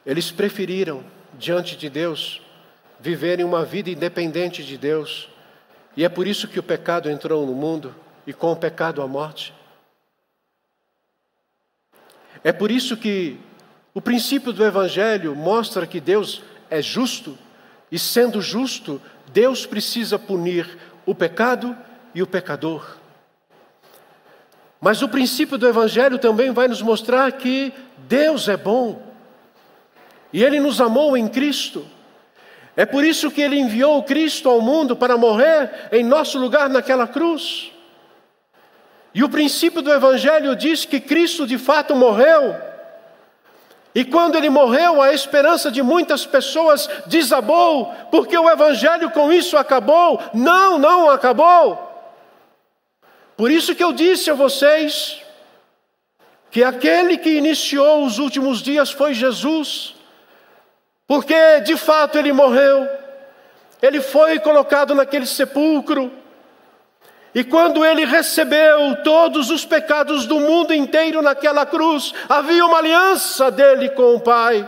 eles 0.06 0.32
preferiram, 0.32 1.04
diante 1.34 1.76
de 1.76 1.90
Deus, 1.90 2.42
viverem 2.98 3.44
uma 3.44 3.66
vida 3.66 3.90
independente 3.90 4.64
de 4.64 4.78
Deus, 4.78 5.28
e 5.98 6.06
é 6.06 6.08
por 6.08 6.26
isso 6.26 6.48
que 6.48 6.60
o 6.62 6.64
pecado 6.64 7.10
entrou 7.10 7.46
no 7.46 7.54
mundo 7.54 7.94
e 8.26 8.32
com 8.32 8.54
o 8.54 8.56
pecado 8.56 9.02
a 9.02 9.08
morte. 9.08 9.54
É 12.44 12.52
por 12.52 12.72
isso 12.72 12.96
que 12.96 13.38
o 13.94 14.02
princípio 14.02 14.54
do 14.54 14.64
Evangelho 14.64 15.36
mostra 15.36 15.88
que 15.88 16.00
Deus 16.00 16.44
é 16.70 16.82
justo, 16.82 17.38
e 17.92 17.98
sendo 17.98 18.42
justo, 18.42 19.02
Deus 19.32 19.66
precisa 19.66 20.20
punir 20.20 20.78
o 21.06 21.16
pecado 21.16 21.76
e 22.14 22.22
o 22.22 22.28
pecador. 22.28 22.98
Mas 24.80 25.02
o 25.02 25.10
princípio 25.10 25.58
do 25.58 25.68
Evangelho 25.68 26.20
também 26.20 26.52
vai 26.52 26.68
nos 26.68 26.82
mostrar 26.82 27.32
que 27.32 27.74
Deus 28.08 28.48
é 28.48 28.56
bom, 28.56 29.02
e 30.32 30.44
Ele 30.44 30.60
nos 30.60 30.80
amou 30.80 31.18
em 31.18 31.28
Cristo. 31.28 31.86
É 32.76 32.86
por 32.86 33.04
isso 33.04 33.32
que 33.32 33.42
Ele 33.42 33.58
enviou 33.58 34.04
Cristo 34.04 34.48
ao 34.48 34.62
mundo 34.62 34.96
para 34.96 35.18
morrer 35.18 35.90
em 35.92 36.04
nosso 36.04 36.38
lugar 36.38 36.70
naquela 36.70 37.08
cruz. 37.08 37.72
E 39.18 39.24
o 39.24 39.30
princípio 39.30 39.82
do 39.82 39.92
Evangelho 39.92 40.56
diz 40.56 40.86
que 40.86 41.00
Cristo 41.00 41.48
de 41.48 41.58
fato 41.58 41.96
morreu. 41.96 42.56
E 43.96 44.06
quando 44.06 44.36
ele 44.36 44.48
morreu, 44.48 45.02
a 45.02 45.12
esperança 45.12 45.72
de 45.72 45.82
muitas 45.82 46.24
pessoas 46.24 46.88
desabou, 47.08 47.92
porque 48.12 48.38
o 48.38 48.48
Evangelho 48.48 49.10
com 49.10 49.34
isso 49.34 49.58
acabou. 49.58 50.22
Não, 50.36 50.78
não 50.78 51.10
acabou. 51.10 51.84
Por 53.36 53.50
isso 53.50 53.74
que 53.74 53.84
eu 53.84 53.92
disse 53.92 54.30
a 54.30 54.36
vocês 54.36 55.20
que 56.52 56.64
aquele 56.64 57.18
que 57.18 57.32
iniciou 57.32 58.06
os 58.06 58.20
últimos 58.20 58.62
dias 58.62 58.92
foi 58.92 59.16
Jesus, 59.16 59.96
porque 61.08 61.62
de 61.62 61.76
fato 61.76 62.20
ele 62.20 62.32
morreu, 62.32 62.88
ele 63.82 64.00
foi 64.00 64.40
colocado 64.40 64.94
naquele 64.94 65.26
sepulcro, 65.26 66.14
e 67.38 67.44
quando 67.44 67.86
ele 67.86 68.04
recebeu 68.04 68.96
todos 69.04 69.52
os 69.52 69.64
pecados 69.64 70.26
do 70.26 70.40
mundo 70.40 70.74
inteiro 70.74 71.22
naquela 71.22 71.68
cruz, 71.68 72.12
havia 72.28 72.66
uma 72.66 72.80
aliança 72.80 73.52
dele 73.52 73.90
com 73.90 74.16
o 74.16 74.20
Pai. 74.20 74.68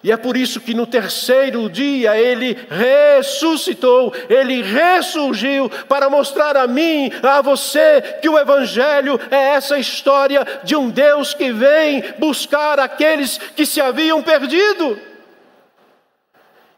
E 0.00 0.12
é 0.12 0.16
por 0.16 0.36
isso 0.36 0.60
que 0.60 0.72
no 0.72 0.86
terceiro 0.86 1.68
dia 1.68 2.16
ele 2.16 2.56
ressuscitou, 2.70 4.14
ele 4.28 4.62
ressurgiu 4.62 5.68
para 5.88 6.08
mostrar 6.08 6.56
a 6.56 6.68
mim, 6.68 7.10
a 7.24 7.42
você, 7.42 8.02
que 8.22 8.28
o 8.28 8.38
Evangelho 8.38 9.18
é 9.28 9.54
essa 9.54 9.76
história 9.80 10.46
de 10.62 10.76
um 10.76 10.88
Deus 10.88 11.34
que 11.34 11.50
vem 11.50 12.04
buscar 12.18 12.78
aqueles 12.78 13.36
que 13.36 13.66
se 13.66 13.80
haviam 13.80 14.22
perdido. 14.22 14.96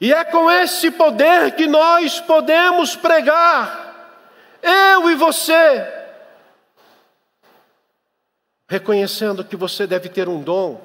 E 0.00 0.10
é 0.10 0.24
com 0.24 0.50
esse 0.50 0.90
poder 0.90 1.50
que 1.50 1.66
nós 1.66 2.18
podemos 2.18 2.96
pregar 2.96 3.79
eu 4.62 5.10
e 5.10 5.14
você. 5.14 5.86
Reconhecendo 8.68 9.44
que 9.44 9.56
você 9.56 9.86
deve 9.86 10.08
ter 10.08 10.28
um 10.28 10.40
dom, 10.40 10.80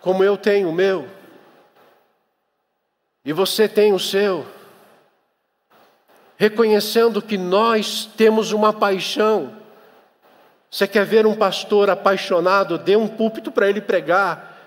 como 0.00 0.24
eu 0.24 0.36
tenho 0.36 0.68
o 0.68 0.72
meu, 0.72 1.08
e 3.24 3.32
você 3.32 3.68
tem 3.68 3.92
o 3.92 3.98
seu. 3.98 4.44
Reconhecendo 6.36 7.22
que 7.22 7.38
nós 7.38 8.06
temos 8.16 8.50
uma 8.50 8.72
paixão. 8.72 9.56
Você 10.68 10.88
quer 10.88 11.04
ver 11.04 11.26
um 11.26 11.36
pastor 11.36 11.88
apaixonado? 11.88 12.78
Dê 12.78 12.96
um 12.96 13.06
púlpito 13.06 13.52
para 13.52 13.68
ele 13.68 13.80
pregar, 13.80 14.58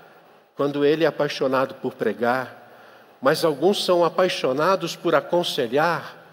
quando 0.55 0.85
ele 0.85 1.03
é 1.03 1.07
apaixonado 1.07 1.75
por 1.75 1.93
pregar. 1.93 2.63
Mas 3.21 3.43
alguns 3.43 3.83
são 3.83 4.05
apaixonados 4.05 4.95
por 4.95 5.13
aconselhar 5.13 6.24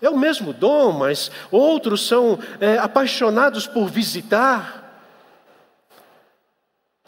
é 0.00 0.10
o 0.10 0.16
mesmo 0.16 0.52
dom, 0.52 0.92
mas 0.92 1.30
outros 1.50 2.06
são 2.06 2.38
é, 2.60 2.78
apaixonados 2.78 3.66
por 3.66 3.88
visitar. 3.88 4.84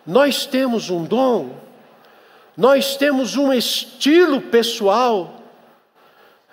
nós 0.06 0.46
temos 0.46 0.88
um 0.88 1.04
dom, 1.04 1.54
nós 2.56 2.96
temos 2.96 3.36
um 3.36 3.52
estilo 3.52 4.40
pessoal. 4.40 5.42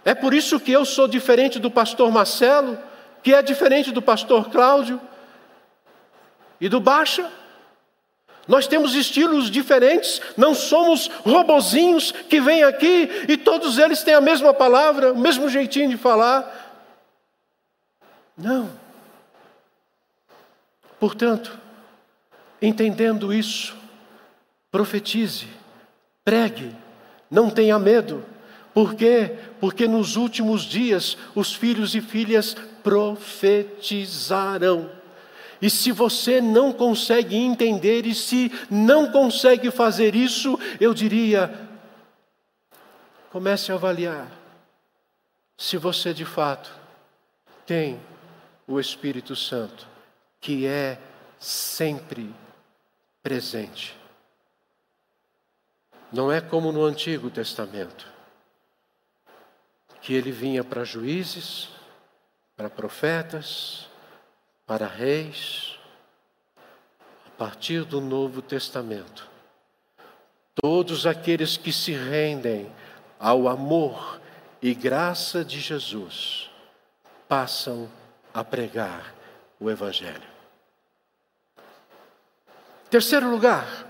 É 0.03 0.13
por 0.13 0.33
isso 0.33 0.59
que 0.59 0.71
eu 0.71 0.83
sou 0.83 1.07
diferente 1.07 1.57
do 1.57 1.71
pastor 1.71 2.11
Marcelo, 2.11 2.77
que 3.23 3.33
é 3.33 3.41
diferente 3.41 3.91
do 3.91 4.01
pastor 4.01 4.49
Cláudio 4.49 4.99
e 6.59 6.67
do 6.67 6.79
Baixa. 6.79 7.31
Nós 8.47 8.67
temos 8.67 8.93
estilos 8.93 9.49
diferentes, 9.49 10.21
não 10.37 10.53
somos 10.53 11.07
robozinhos 11.07 12.11
que 12.11 12.39
vêm 12.39 12.63
aqui 12.63 13.09
e 13.27 13.37
todos 13.37 13.79
eles 13.79 14.03
têm 14.03 14.13
a 14.13 14.21
mesma 14.21 14.53
palavra, 14.53 15.13
o 15.13 15.17
mesmo 15.17 15.49
jeitinho 15.49 15.89
de 15.89 15.97
falar. 15.97 16.61
Não. 18.37 18.69
Portanto, 20.99 21.57
entendendo 22.61 23.33
isso, 23.33 23.75
profetize, 24.71 25.47
pregue, 26.23 26.71
não 27.29 27.49
tenha 27.49 27.77
medo. 27.79 28.23
Por 28.73 28.93
quê? 28.93 29.35
Porque 29.59 29.85
nos 29.87 30.15
últimos 30.17 30.61
dias 30.63 31.17
os 31.33 31.53
filhos 31.53 31.95
e 31.95 32.01
filhas 32.01 32.55
profetizarão. 32.83 34.89
E 35.61 35.69
se 35.69 35.91
você 35.91 36.41
não 36.41 36.73
consegue 36.73 37.35
entender 37.35 38.05
e 38.05 38.13
se 38.13 38.51
não 38.69 39.11
consegue 39.11 39.71
fazer 39.71 40.15
isso, 40.15 40.59
eu 40.79 40.93
diria: 40.93 41.67
comece 43.31 43.71
a 43.71 43.75
avaliar 43.75 44.45
se 45.57 45.77
você 45.77 46.13
de 46.13 46.25
fato 46.25 46.73
tem 47.65 47.99
o 48.67 48.79
Espírito 48.79 49.35
Santo, 49.35 49.87
que 50.39 50.65
é 50.65 50.99
sempre 51.39 52.33
presente. 53.23 53.97
Não 56.11 56.31
é 56.31 56.39
como 56.39 56.71
no 56.71 56.83
Antigo 56.83 57.29
Testamento, 57.29 58.07
que 60.01 60.13
ele 60.13 60.31
vinha 60.31 60.63
para 60.63 60.83
juízes, 60.83 61.69
para 62.55 62.69
profetas, 62.69 63.87
para 64.65 64.87
reis. 64.87 65.77
A 67.27 67.37
partir 67.37 67.83
do 67.83 67.99
Novo 67.99 68.41
Testamento, 68.41 69.29
todos 70.55 71.05
aqueles 71.05 71.57
que 71.57 71.71
se 71.73 71.91
rendem 71.91 72.71
ao 73.19 73.47
amor 73.49 74.21
e 74.61 74.73
graça 74.73 75.43
de 75.43 75.59
Jesus 75.59 76.49
passam 77.27 77.89
a 78.33 78.43
pregar 78.43 79.13
o 79.59 79.69
Evangelho. 79.69 80.35
Terceiro 82.89 83.29
lugar, 83.29 83.85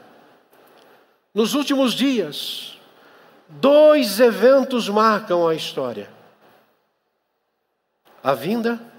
nos 1.33 1.53
últimos 1.53 1.93
dias, 1.93 2.79
dois 3.47 4.19
eventos 4.19 4.89
marcam 4.89 5.47
a 5.47 5.53
história: 5.53 6.09
a 8.23 8.33
vinda 8.33 8.94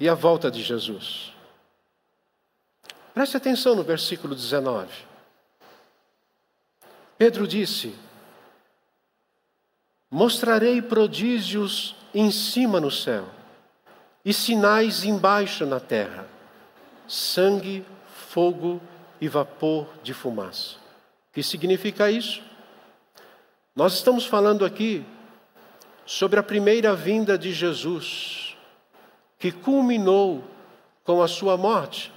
e 0.00 0.08
a 0.08 0.14
volta 0.14 0.50
de 0.50 0.62
Jesus. 0.62 1.34
Preste 3.12 3.36
atenção 3.36 3.74
no 3.76 3.84
versículo 3.84 4.34
19. 4.34 4.88
Pedro 7.18 7.46
disse: 7.46 7.94
Mostrarei 10.10 10.80
prodígios 10.80 11.94
em 12.14 12.30
cima 12.30 12.80
no 12.80 12.90
céu 12.90 13.28
e 14.24 14.32
sinais 14.32 15.04
embaixo 15.04 15.66
na 15.66 15.78
terra: 15.78 16.26
sangue, 17.06 17.84
fogo 18.30 18.80
e 19.20 19.28
vapor 19.28 19.86
de 20.02 20.14
fumaça. 20.14 20.76
O 21.30 21.34
que 21.34 21.42
significa 21.42 22.10
isso? 22.10 22.42
Nós 23.76 23.94
estamos 23.94 24.24
falando 24.24 24.64
aqui 24.64 25.04
sobre 26.06 26.40
a 26.40 26.42
primeira 26.42 26.94
vinda 26.94 27.36
de 27.36 27.52
Jesus 27.52 28.49
que 29.40 29.50
culminou 29.50 30.44
com 31.02 31.22
a 31.22 31.26
sua 31.26 31.56
morte. 31.56 32.12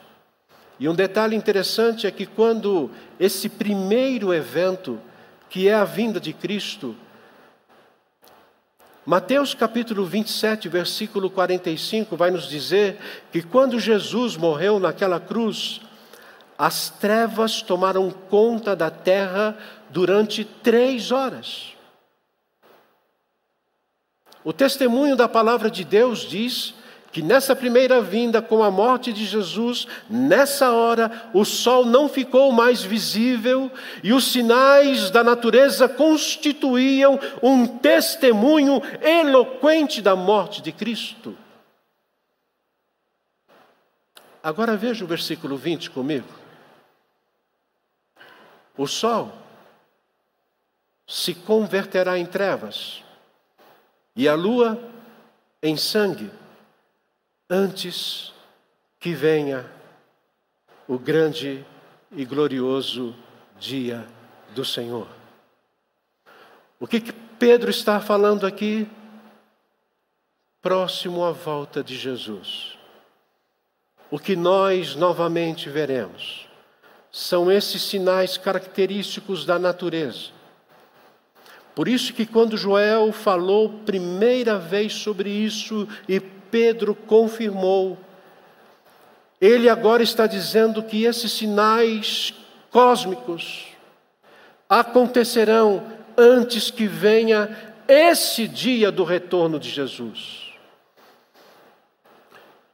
E 0.77 0.89
um 0.89 0.93
detalhe 0.93 1.37
interessante 1.37 2.05
é 2.05 2.11
que 2.11 2.25
quando 2.25 2.91
esse 3.17 3.47
primeiro 3.47 4.33
evento, 4.33 4.99
que 5.49 5.69
é 5.69 5.73
a 5.73 5.85
vinda 5.85 6.19
de 6.19 6.33
Cristo, 6.33 6.93
Mateus 9.05 9.53
capítulo 9.53 10.05
27, 10.05 10.67
versículo 10.67 11.29
45, 11.29 12.17
vai 12.17 12.29
nos 12.29 12.47
dizer 12.47 12.97
que 13.31 13.41
quando 13.41 13.79
Jesus 13.79 14.35
morreu 14.35 14.77
naquela 14.77 15.19
cruz, 15.19 15.79
as 16.57 16.89
trevas 16.89 17.61
tomaram 17.61 18.11
conta 18.11 18.75
da 18.75 18.89
terra 18.89 19.57
durante 19.89 20.43
três 20.43 21.09
horas. 21.11 21.73
O 24.43 24.51
testemunho 24.51 25.15
da 25.15 25.29
palavra 25.29 25.71
de 25.71 25.85
Deus 25.85 26.19
diz 26.27 26.73
que 27.13 27.21
nessa 27.21 27.55
primeira 27.55 28.01
vinda, 28.01 28.41
com 28.41 28.63
a 28.63 28.71
morte 28.71 29.13
de 29.13 29.23
Jesus, 29.23 29.87
nessa 30.09 30.71
hora, 30.71 31.29
o 31.31 31.45
sol 31.45 31.85
não 31.85 32.09
ficou 32.09 32.51
mais 32.51 32.81
visível 32.81 33.71
e 34.03 34.11
os 34.11 34.31
sinais 34.31 35.11
da 35.11 35.23
natureza 35.23 35.87
constituíam 35.87 37.19
um 37.41 37.67
testemunho 37.67 38.81
eloquente 38.99 40.01
da 40.01 40.15
morte 40.15 40.59
de 40.59 40.71
Cristo. 40.71 41.37
Agora 44.41 44.75
veja 44.75 45.05
o 45.05 45.07
versículo 45.07 45.55
20 45.55 45.91
comigo. 45.91 46.27
O 48.75 48.87
sol 48.87 49.31
se 51.05 51.35
converterá 51.35 52.17
em 52.17 52.25
trevas 52.25 53.03
e 54.15 54.27
a 54.27 54.33
lua 54.33 54.81
em 55.61 55.77
sangue 55.77 56.31
antes 57.53 58.33
que 58.99 59.13
venha 59.13 59.63
o 60.87 60.97
grande 60.97 61.63
e 62.11 62.25
glorioso 62.25 63.15
dia 63.59 64.07
do 64.55 64.65
Senhor. 64.65 65.07
O 66.79 66.87
que, 66.87 66.99
que 66.99 67.13
Pedro 67.13 67.69
está 67.69 67.99
falando 67.99 68.47
aqui? 68.47 68.89
Próximo 70.63 71.23
à 71.23 71.31
volta 71.31 71.83
de 71.83 71.95
Jesus. 71.95 72.75
O 74.09 74.17
que 74.17 74.35
nós 74.35 74.95
novamente 74.95 75.69
veremos 75.69 76.47
são 77.11 77.51
esses 77.51 77.83
sinais 77.83 78.35
característicos 78.35 79.45
da 79.45 79.59
natureza. 79.59 80.31
Por 81.75 81.87
isso 81.87 82.13
que 82.13 82.25
quando 82.25 82.57
Joel 82.57 83.11
falou 83.11 83.69
primeira 83.85 84.57
vez 84.57 84.93
sobre 84.93 85.29
isso 85.29 85.87
e 86.09 86.19
Pedro 86.53 86.93
confirmou. 86.93 87.97
Ele 89.41 89.67
agora 89.67 90.03
está 90.03 90.27
dizendo 90.27 90.83
que 90.83 91.03
esses 91.03 91.31
sinais 91.31 92.31
cósmicos 92.69 93.69
acontecerão 94.69 95.83
antes 96.15 96.69
que 96.69 96.85
venha 96.85 97.73
esse 97.87 98.47
dia 98.47 98.91
do 98.91 99.03
retorno 99.03 99.59
de 99.59 99.67
Jesus. 99.67 100.53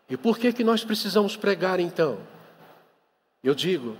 E 0.09 0.17
por 0.17 0.37
que 0.37 0.51
que 0.51 0.63
nós 0.65 0.83
precisamos 0.83 1.37
pregar 1.37 1.79
então? 1.79 2.17
Eu 3.41 3.55
digo, 3.55 3.95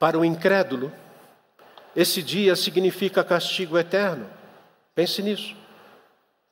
para 0.00 0.18
o 0.18 0.24
incrédulo, 0.24 0.92
esse 1.94 2.24
dia 2.24 2.56
significa 2.56 3.22
castigo 3.22 3.78
eterno. 3.78 4.28
Pense 4.96 5.22
nisso. 5.22 5.65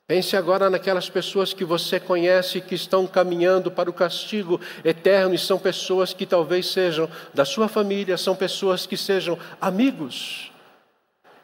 Pense 0.07 0.37
agora 0.37 0.69
naquelas 0.69 1.09
pessoas 1.09 1.51
que 1.51 1.65
você 1.65 1.99
conhece 1.99 2.61
que 2.61 2.75
estão 2.75 3.07
caminhando 3.07 3.71
para 3.71 3.89
o 3.89 3.93
castigo 3.93 4.61
eterno 4.83 5.33
e 5.33 5.39
são 5.39 5.57
pessoas 5.57 6.13
que 6.13 6.27
talvez 6.27 6.67
sejam 6.67 7.09
da 7.33 7.43
sua 7.43 7.67
família, 7.67 8.15
são 8.15 8.35
pessoas 8.35 8.85
que 8.85 8.95
sejam 8.95 9.37
amigos. 9.59 10.51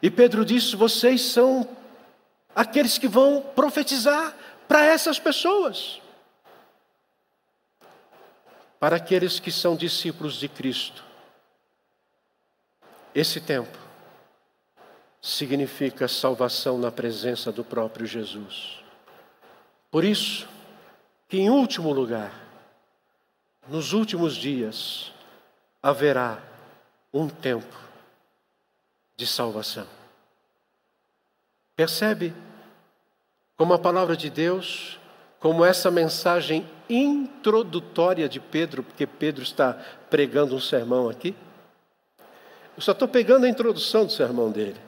E 0.00 0.08
Pedro 0.08 0.44
disse: 0.44 0.76
vocês 0.76 1.22
são 1.22 1.68
aqueles 2.54 2.98
que 2.98 3.08
vão 3.08 3.42
profetizar 3.42 4.32
para 4.68 4.84
essas 4.84 5.18
pessoas. 5.18 6.00
Para 8.78 8.96
aqueles 8.96 9.40
que 9.40 9.50
são 9.50 9.74
discípulos 9.74 10.34
de 10.34 10.46
Cristo. 10.48 11.02
Esse 13.12 13.40
tempo 13.40 13.81
significa 15.22 16.08
salvação 16.08 16.76
na 16.76 16.90
presença 16.90 17.52
do 17.52 17.62
próprio 17.62 18.04
Jesus. 18.04 18.80
Por 19.88 20.02
isso, 20.02 20.48
que 21.28 21.38
em 21.38 21.48
último 21.48 21.92
lugar, 21.92 22.34
nos 23.68 23.92
últimos 23.92 24.34
dias, 24.34 25.12
haverá 25.80 26.42
um 27.14 27.28
tempo 27.28 27.78
de 29.16 29.24
salvação. 29.26 29.86
Percebe 31.76 32.34
como 33.56 33.72
a 33.74 33.78
palavra 33.78 34.16
de 34.16 34.28
Deus 34.28 34.98
como 35.38 35.64
essa 35.64 35.90
mensagem 35.90 36.68
introdutória 36.88 38.28
de 38.28 38.38
Pedro, 38.38 38.82
porque 38.82 39.06
Pedro 39.06 39.42
está 39.42 39.74
pregando 40.08 40.54
um 40.54 40.60
sermão 40.60 41.08
aqui. 41.08 41.34
Eu 42.76 42.82
só 42.82 42.92
estou 42.92 43.08
pegando 43.08 43.44
a 43.44 43.48
introdução 43.48 44.06
do 44.06 44.12
sermão 44.12 44.50
dele. 44.50 44.80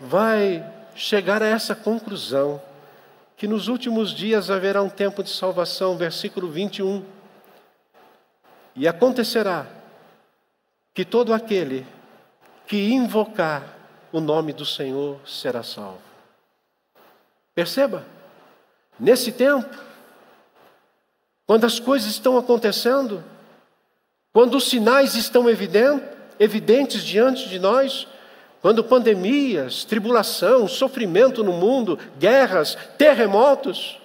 Vai 0.00 0.64
chegar 0.94 1.42
a 1.42 1.46
essa 1.46 1.74
conclusão 1.74 2.60
que 3.36 3.46
nos 3.46 3.68
últimos 3.68 4.12
dias 4.12 4.50
haverá 4.50 4.82
um 4.82 4.88
tempo 4.88 5.22
de 5.22 5.30
salvação, 5.30 5.96
versículo 5.96 6.50
21. 6.50 7.04
E 8.74 8.88
acontecerá 8.88 9.66
que 10.94 11.04
todo 11.04 11.32
aquele 11.32 11.86
que 12.66 12.90
invocar 12.92 13.76
o 14.12 14.20
nome 14.20 14.52
do 14.52 14.64
Senhor 14.64 15.20
será 15.26 15.62
salvo. 15.62 16.00
Perceba, 17.54 18.04
nesse 18.98 19.32
tempo, 19.32 19.68
quando 21.46 21.64
as 21.64 21.78
coisas 21.80 22.10
estão 22.10 22.38
acontecendo, 22.38 23.24
quando 24.32 24.56
os 24.56 24.68
sinais 24.68 25.14
estão 25.14 25.46
evidentes 25.48 27.02
diante 27.02 27.48
de 27.48 27.58
nós, 27.58 28.06
quando 28.60 28.84
pandemias, 28.84 29.84
tribulação, 29.84 30.68
sofrimento 30.68 31.42
no 31.42 31.52
mundo, 31.52 31.98
guerras, 32.18 32.76
terremotos. 32.98 33.98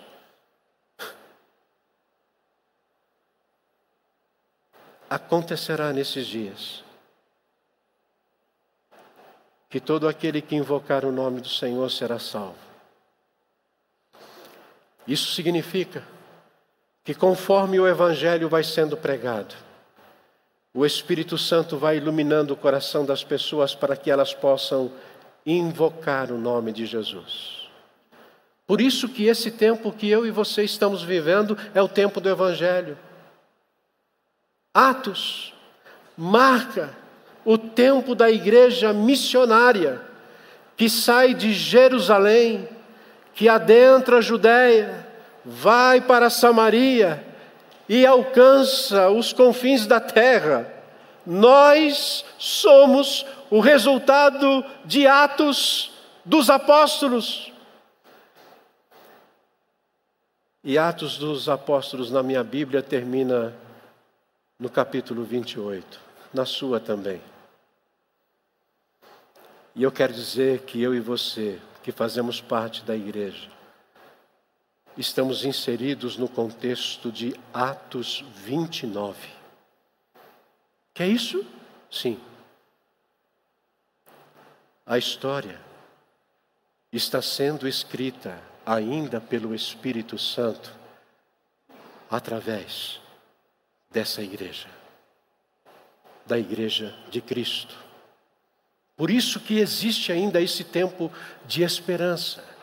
Acontecerá 5.10 5.92
nesses 5.92 6.26
dias 6.26 6.84
que 9.70 9.80
todo 9.80 10.08
aquele 10.08 10.42
que 10.42 10.56
invocar 10.56 11.04
o 11.04 11.12
nome 11.12 11.42
do 11.42 11.50
Senhor 11.50 11.92
será 11.92 12.18
salvo. 12.18 12.56
Isso 15.06 15.34
significa 15.34 16.02
que 17.04 17.14
conforme 17.14 17.80
o 17.80 17.88
Evangelho 17.88 18.48
vai 18.48 18.64
sendo 18.64 18.96
pregado, 18.96 19.54
o 20.76 20.86
Espírito 20.86 21.38
Santo 21.38 21.78
vai 21.78 21.96
iluminando 21.96 22.54
o 22.54 22.58
coração 22.58 23.06
das 23.06 23.24
pessoas 23.24 23.74
para 23.74 23.96
que 23.96 24.12
elas 24.12 24.34
possam 24.34 24.92
invocar 25.46 26.34
o 26.34 26.38
nome 26.38 26.74
de 26.74 26.86
Jesus. 26.86 27.70
Por 28.68 28.82
isso 28.82 29.08
que 29.08 29.28
esse 29.28 29.52
tempo 29.52 29.90
que 29.90 30.10
eu 30.10 30.26
e 30.26 30.32
você 30.32 30.66
estamos 30.66 31.02
vivendo 31.02 31.58
é 31.74 31.82
o 31.82 31.88
tempo 31.88 32.20
do 32.20 32.30
Evangelho. 32.30 32.98
Atos 34.74 35.54
marca 36.18 36.94
o 37.46 37.58
tempo 37.58 38.14
da 38.14 38.30
igreja 38.30 38.92
missionária 38.92 40.02
que 40.76 40.90
sai 40.90 41.34
de 41.34 41.54
Jerusalém, 41.54 42.68
que 43.34 43.48
adentra 43.48 44.18
a 44.18 44.22
Judéia, 44.22 45.08
vai 45.46 46.02
para 46.02 46.30
Samaria 46.30 47.26
e 47.88 48.06
alcança 48.06 49.10
os 49.10 49.32
confins 49.34 49.86
da 49.86 50.00
terra. 50.00 50.72
Nós 51.26 52.26
somos 52.38 53.26
o 53.50 53.60
resultado 53.60 54.64
de 54.84 55.08
atos 55.08 55.92
dos 56.24 56.50
apóstolos. 56.50 57.52
E 60.64 60.80
Atos 60.80 61.20
dos 61.20 61.48
Apóstolos 61.48 62.10
na 62.10 62.24
minha 62.24 62.44
Bíblia 62.44 62.82
termina 62.82 63.56
no 64.60 64.68
capítulo 64.68 65.24
28, 65.24 66.00
na 66.34 66.44
sua 66.44 66.80
também. 66.80 67.22
E 69.76 69.84
eu 69.84 69.92
quero 69.92 70.12
dizer 70.12 70.62
que 70.62 70.82
eu 70.82 70.96
e 70.96 71.00
você, 71.00 71.60
que 71.84 71.92
fazemos 71.92 72.42
parte 72.42 72.84
da 72.84 72.96
igreja, 72.96 73.48
estamos 74.98 75.44
inseridos 75.44 76.18
no 76.18 76.28
contexto 76.28 77.12
de 77.12 77.36
Atos 77.54 78.24
29. 78.44 79.18
Que 80.94 81.04
é 81.04 81.08
isso? 81.08 81.46
Sim. 81.92 82.20
A 84.86 84.98
história 84.98 85.60
está 86.92 87.22
sendo 87.22 87.68
escrita 87.68 88.42
ainda 88.66 89.20
pelo 89.20 89.54
Espírito 89.54 90.18
Santo 90.18 90.74
através 92.10 93.02
dessa 93.92 94.22
igreja, 94.22 94.68
da 96.26 96.38
igreja 96.38 96.96
de 97.10 97.22
Cristo. 97.22 97.76
Por 98.96 99.10
isso 99.10 99.40
que 99.40 99.60
existe 99.60 100.12
ainda 100.12 100.42
esse 100.42 100.64
tempo 100.64 101.12
de 101.46 101.64
esperança. 101.64 102.55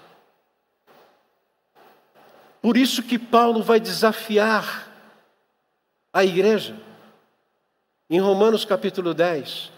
Por 2.62 2.76
isso 2.76 3.02
que 3.02 3.18
Paulo 3.18 3.60
vai 3.60 3.80
desafiar 3.80 4.88
a 6.12 6.24
igreja. 6.24 6.76
Em 8.08 8.20
Romanos 8.20 8.64
capítulo 8.64 9.12
10, 9.12 9.72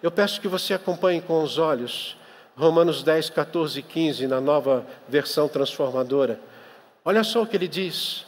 eu 0.00 0.12
peço 0.12 0.40
que 0.40 0.46
você 0.46 0.72
acompanhe 0.72 1.20
com 1.20 1.42
os 1.42 1.58
olhos 1.58 2.16
Romanos 2.56 3.02
10, 3.02 3.30
14 3.30 3.80
e 3.80 3.82
15, 3.82 4.26
na 4.26 4.40
nova 4.40 4.86
versão 5.08 5.48
transformadora. 5.48 6.38
Olha 7.04 7.24
só 7.24 7.42
o 7.42 7.46
que 7.46 7.56
ele 7.56 7.66
diz: 7.66 8.26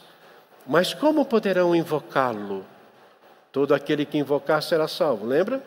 Mas 0.67 0.93
como 0.93 1.23
poderão 1.23 1.75
invocá-lo? 1.75 2.65
Todo 3.51 3.75
aquele 3.75 4.05
que 4.05 4.17
invocar 4.17 4.63
será 4.63 4.87
salvo, 4.87 5.25
lembra? 5.25 5.61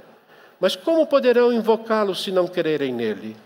Mas 0.58 0.74
como 0.74 1.06
poderão 1.06 1.52
invocá-lo 1.52 2.14
se 2.14 2.32
não 2.32 2.48
crerem 2.48 2.92
nele? 2.92 3.36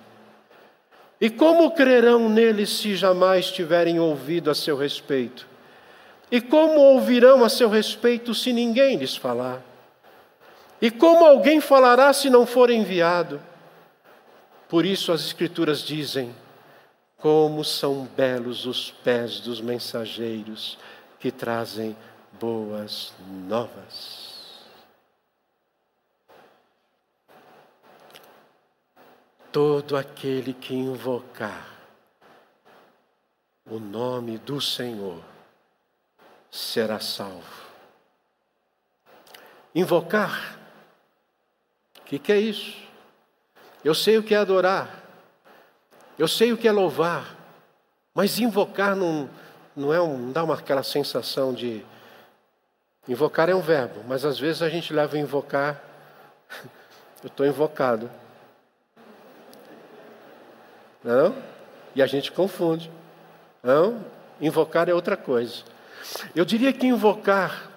E 1.21 1.29
como 1.29 1.73
crerão 1.73 2.29
nele 2.29 2.67
se 2.67 2.97
jamais 2.97 3.51
tiverem 3.51 4.01
ouvido 4.01 4.51
a 4.51 4.55
seu 4.55 4.77
respeito? 4.77 5.47
E 6.31 6.41
como 6.41 6.81
ouvirão 6.81 7.45
a 7.45 7.49
seu 7.49 7.69
respeito 7.69 8.35
se 8.35 8.53
ninguém 8.53 8.97
lhes 8.97 9.17
falar? 9.17 9.63
E 10.81 10.91
como 10.91 11.27
alguém 11.27 11.61
falará 11.61 12.13
se 12.13 12.31
não 12.31 12.47
for 12.47 12.71
enviado? 12.71 13.41
Por 14.69 14.87
isso 14.87 15.13
as 15.13 15.21
Escrituras 15.21 15.83
dizem: 15.83 16.35
como 17.19 17.63
são 17.65 18.09
belos 18.17 18.65
os 18.65 18.91
pés 18.91 19.41
dos 19.41 19.61
mensageiros 19.61 20.79
que 21.19 21.31
trazem 21.31 21.95
boas 22.41 23.13
novas. 23.47 24.30
Todo 29.53 29.97
aquele 29.97 30.55
que 30.55 30.75
invocar 30.75 31.71
o 33.71 33.79
nome 33.79 34.39
do 34.39 34.61
Senhor 34.61 35.23
será 36.51 36.99
salvo. 36.99 37.71
Invocar, 39.73 40.59
o 42.01 42.03
que, 42.03 42.19
que 42.19 42.33
é 42.33 42.39
isso? 42.39 42.77
Eu 43.85 43.95
sei 43.95 44.19
o 44.19 44.23
que 44.23 44.35
é 44.35 44.39
adorar, 44.39 45.05
eu 46.19 46.27
sei 46.27 46.53
o 46.53 46.59
que 46.59 46.67
é 46.67 46.73
louvar, 46.73 47.37
mas 48.13 48.41
invocar 48.41 48.97
não, 48.97 49.31
não 49.77 49.95
é 49.95 50.01
um, 50.01 50.19
não 50.19 50.33
dá 50.33 50.43
uma, 50.43 50.55
aquela 50.55 50.83
sensação 50.83 51.55
de. 51.55 51.85
Invocar 53.09 53.49
é 53.49 53.55
um 53.55 53.63
verbo, 53.63 54.05
mas 54.07 54.25
às 54.25 54.39
vezes 54.39 54.61
a 54.61 54.69
gente 54.69 54.93
leva 54.93 55.17
invocar, 55.17 55.83
eu 57.23 57.29
estou 57.29 57.47
invocado. 57.47 58.11
Não? 61.03 61.35
E 61.95 62.03
a 62.03 62.07
gente 62.07 62.31
confunde. 62.31 62.91
Não? 63.63 64.05
Invocar 64.41 64.89
é 64.89 64.95
outra 64.95 65.17
coisa. 65.17 65.63
Eu 66.35 66.45
diria 66.45 66.73
que 66.73 66.87
invocar 66.87 67.71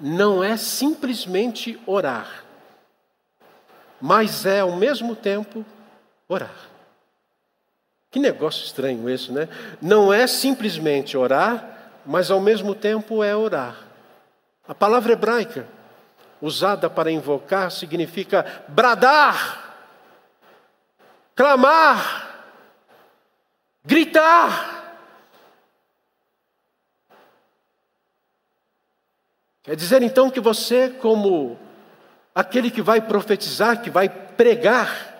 não 0.00 0.42
é 0.42 0.56
simplesmente 0.56 1.80
orar, 1.84 2.44
mas 4.00 4.46
é 4.46 4.60
ao 4.60 4.76
mesmo 4.76 5.16
tempo 5.16 5.64
orar. 6.28 6.54
Que 8.10 8.18
negócio 8.18 8.64
estranho 8.64 9.08
esse, 9.08 9.32
né? 9.32 9.48
Não 9.82 10.12
é 10.12 10.26
simplesmente 10.26 11.16
orar, 11.16 11.92
mas 12.06 12.30
ao 12.30 12.40
mesmo 12.40 12.74
tempo 12.74 13.22
é 13.22 13.36
orar. 13.36 13.76
A 14.66 14.74
palavra 14.74 15.12
hebraica 15.12 15.66
usada 16.40 16.88
para 16.88 17.10
invocar 17.10 17.70
significa 17.70 18.62
bradar 18.68 19.67
clamar, 21.38 22.50
gritar. 23.84 25.06
Quer 29.62 29.76
dizer 29.76 30.02
então 30.02 30.30
que 30.32 30.40
você, 30.40 30.90
como 30.90 31.56
aquele 32.34 32.72
que 32.72 32.82
vai 32.82 33.00
profetizar, 33.00 33.80
que 33.80 33.88
vai 33.88 34.08
pregar, 34.08 35.14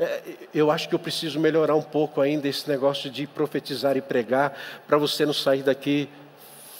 é, 0.00 0.22
eu 0.54 0.70
acho 0.70 0.88
que 0.88 0.94
eu 0.94 0.98
preciso 0.98 1.38
melhorar 1.38 1.74
um 1.74 1.82
pouco 1.82 2.22
ainda 2.22 2.48
esse 2.48 2.66
negócio 2.66 3.10
de 3.10 3.26
profetizar 3.26 3.98
e 3.98 4.00
pregar, 4.00 4.56
para 4.86 4.96
você 4.96 5.26
não 5.26 5.34
sair 5.34 5.62
daqui 5.62 6.08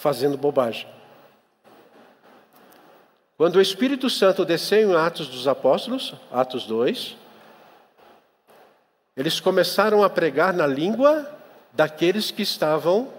fazendo 0.00 0.38
bobagem. 0.38 0.88
Quando 3.36 3.56
o 3.56 3.60
Espírito 3.60 4.08
Santo 4.08 4.42
desceu 4.42 4.90
em 4.90 4.96
Atos 4.96 5.28
dos 5.28 5.46
Apóstolos, 5.46 6.14
Atos 6.32 6.64
2, 6.64 7.20
eles 9.16 9.40
começaram 9.40 10.02
a 10.02 10.10
pregar 10.10 10.52
na 10.52 10.66
língua 10.66 11.28
daqueles 11.72 12.30
que 12.30 12.42
estavam 12.42 13.12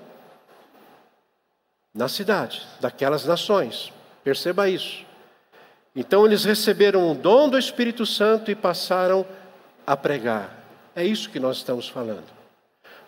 na 1.93 2.07
cidade, 2.07 2.65
daquelas 2.79 3.25
nações. 3.25 3.93
Perceba 4.23 4.69
isso. 4.69 5.05
Então 5.95 6.25
eles 6.25 6.43
receberam 6.43 7.11
o 7.11 7.15
dom 7.15 7.49
do 7.49 7.57
Espírito 7.57 8.05
Santo 8.05 8.49
e 8.49 8.55
passaram 8.55 9.25
a 9.85 9.95
pregar. 9.95 10.63
É 10.95 11.03
isso 11.03 11.29
que 11.29 11.39
nós 11.39 11.57
estamos 11.57 11.87
falando. 11.87 12.31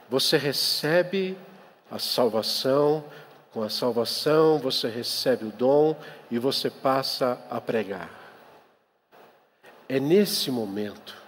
Você 0.10 0.38
recebe 0.38 1.36
a 1.90 1.98
salvação, 1.98 3.04
com 3.52 3.64
a 3.64 3.70
salvação 3.70 4.60
você 4.60 4.90
recebe 4.90 5.46
o 5.46 5.52
dom 5.52 5.96
e 6.30 6.38
você 6.38 6.70
passa 6.70 7.40
a 7.50 7.62
pregar. 7.62 8.10
É 9.88 10.00
nesse 10.00 10.52
momento 10.52 11.25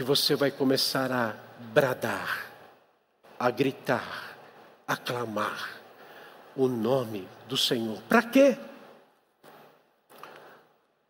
que 0.00 0.04
você 0.04 0.34
vai 0.34 0.50
começar 0.50 1.12
a 1.12 1.36
bradar, 1.74 2.46
a 3.38 3.50
gritar, 3.50 4.34
a 4.88 4.96
clamar 4.96 5.78
o 6.56 6.68
nome 6.68 7.28
do 7.46 7.54
Senhor. 7.54 8.00
Para 8.08 8.22
quê? 8.22 8.56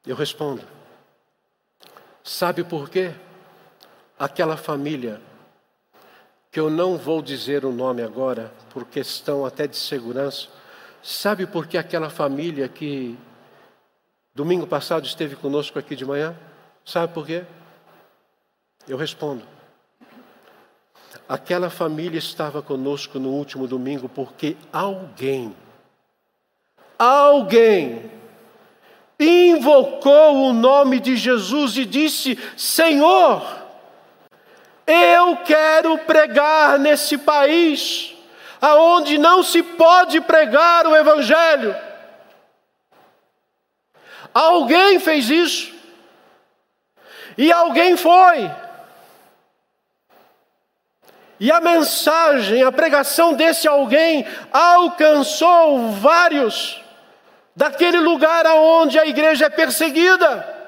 Eu 0.04 0.16
respondo. 0.16 0.64
Sabe 2.24 2.64
por 2.64 2.90
quê? 2.90 3.14
Aquela 4.18 4.56
família, 4.56 5.22
que 6.50 6.58
eu 6.58 6.68
não 6.68 6.98
vou 6.98 7.22
dizer 7.22 7.64
o 7.64 7.70
nome 7.70 8.02
agora, 8.02 8.52
por 8.70 8.84
questão 8.84 9.46
até 9.46 9.68
de 9.68 9.76
segurança, 9.76 10.48
sabe 11.00 11.46
por 11.46 11.68
que 11.68 11.78
aquela 11.78 12.10
família 12.10 12.68
que 12.68 13.16
domingo 14.34 14.66
passado 14.66 15.06
esteve 15.06 15.36
conosco 15.36 15.78
aqui 15.78 15.94
de 15.94 16.04
manhã? 16.04 16.36
Sabe 16.84 17.14
por 17.14 17.24
quê? 17.24 17.44
Eu 18.88 18.96
respondo. 18.96 19.46
Aquela 21.28 21.70
família 21.70 22.18
estava 22.18 22.62
conosco 22.62 23.18
no 23.18 23.30
último 23.30 23.66
domingo 23.68 24.08
porque 24.08 24.56
alguém, 24.72 25.54
alguém, 26.98 28.10
invocou 29.18 30.48
o 30.48 30.52
nome 30.52 30.98
de 30.98 31.16
Jesus 31.16 31.76
e 31.76 31.84
disse: 31.84 32.38
Senhor, 32.56 33.44
eu 34.86 35.36
quero 35.36 35.98
pregar 35.98 36.78
nesse 36.78 37.16
país, 37.18 38.12
aonde 38.60 39.18
não 39.18 39.42
se 39.42 39.62
pode 39.62 40.20
pregar 40.20 40.86
o 40.86 40.96
Evangelho. 40.96 41.76
Alguém 44.34 44.98
fez 44.98 45.28
isso, 45.30 45.72
e 47.38 47.52
alguém 47.52 47.96
foi. 47.96 48.50
E 51.40 51.50
a 51.50 51.58
mensagem, 51.58 52.62
a 52.62 52.70
pregação 52.70 53.32
desse 53.32 53.66
alguém 53.66 54.26
alcançou 54.52 55.88
vários 55.92 56.78
daquele 57.56 57.98
lugar 57.98 58.44
aonde 58.44 58.98
a 58.98 59.06
igreja 59.06 59.46
é 59.46 59.48
perseguida. 59.48 60.58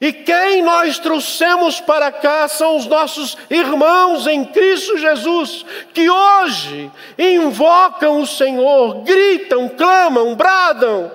E 0.00 0.12
quem 0.12 0.62
nós 0.62 1.00
trouxemos 1.00 1.80
para 1.80 2.12
cá 2.12 2.46
são 2.46 2.76
os 2.76 2.86
nossos 2.86 3.36
irmãos 3.50 4.28
em 4.28 4.44
Cristo 4.44 4.96
Jesus, 4.96 5.66
que 5.92 6.08
hoje 6.08 6.88
invocam 7.18 8.20
o 8.20 8.26
Senhor, 8.28 9.02
gritam, 9.02 9.68
clamam, 9.70 10.36
bradam, 10.36 11.10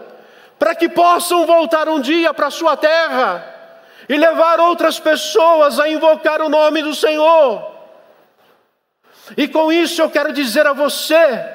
para 0.60 0.76
que 0.76 0.90
possam 0.90 1.46
voltar 1.46 1.88
um 1.88 2.02
dia 2.02 2.34
para 2.34 2.48
a 2.48 2.52
sua 2.52 2.76
terra 2.76 3.51
e 4.12 4.18
levar 4.18 4.60
outras 4.60 5.00
pessoas 5.00 5.80
a 5.80 5.88
invocar 5.88 6.42
o 6.42 6.50
nome 6.50 6.82
do 6.84 6.94
Senhor. 6.94 7.66
E 9.38 9.48
com 9.48 9.72
isso 9.72 10.02
eu 10.02 10.10
quero 10.10 10.34
dizer 10.34 10.68
a 10.68 10.74
você 10.74 11.50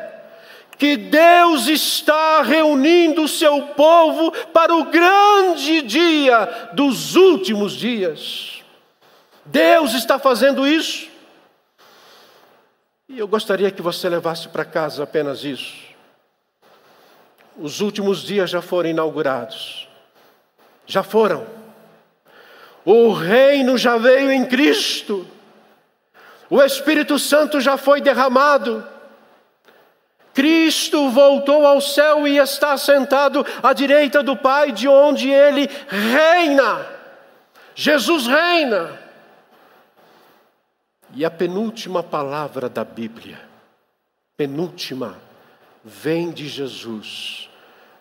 que 0.78 0.96
Deus 0.96 1.66
está 1.66 2.40
reunindo 2.40 3.24
o 3.24 3.28
seu 3.28 3.60
povo 3.74 4.32
para 4.54 4.74
o 4.74 4.84
grande 4.84 5.82
dia 5.82 6.70
dos 6.72 7.14
últimos 7.14 7.74
dias. 7.74 8.64
Deus 9.44 9.92
está 9.92 10.18
fazendo 10.18 10.66
isso. 10.66 11.08
E 13.06 13.18
eu 13.18 13.28
gostaria 13.28 13.70
que 13.70 13.82
você 13.82 14.08
levasse 14.08 14.48
para 14.48 14.64
casa 14.64 15.02
apenas 15.02 15.44
isso. 15.44 15.74
Os 17.54 17.82
últimos 17.82 18.22
dias 18.22 18.48
já 18.48 18.62
foram 18.62 18.88
inaugurados. 18.88 19.86
Já 20.86 21.02
foram. 21.02 21.65
O 22.86 23.12
reino 23.12 23.76
já 23.76 23.98
veio 23.98 24.30
em 24.30 24.46
Cristo. 24.46 25.26
O 26.48 26.62
Espírito 26.62 27.18
Santo 27.18 27.60
já 27.60 27.76
foi 27.76 28.00
derramado. 28.00 28.86
Cristo 30.32 31.10
voltou 31.10 31.66
ao 31.66 31.80
céu 31.80 32.28
e 32.28 32.38
está 32.38 32.76
sentado 32.76 33.44
à 33.60 33.72
direita 33.72 34.22
do 34.22 34.36
Pai, 34.36 34.70
de 34.70 34.86
onde 34.86 35.28
ele 35.28 35.68
reina. 35.88 36.86
Jesus 37.74 38.28
reina. 38.28 38.96
E 41.12 41.24
a 41.24 41.30
penúltima 41.30 42.04
palavra 42.04 42.68
da 42.68 42.84
Bíblia, 42.84 43.40
penúltima, 44.36 45.18
vem 45.84 46.30
de 46.30 46.46
Jesus. 46.46 47.50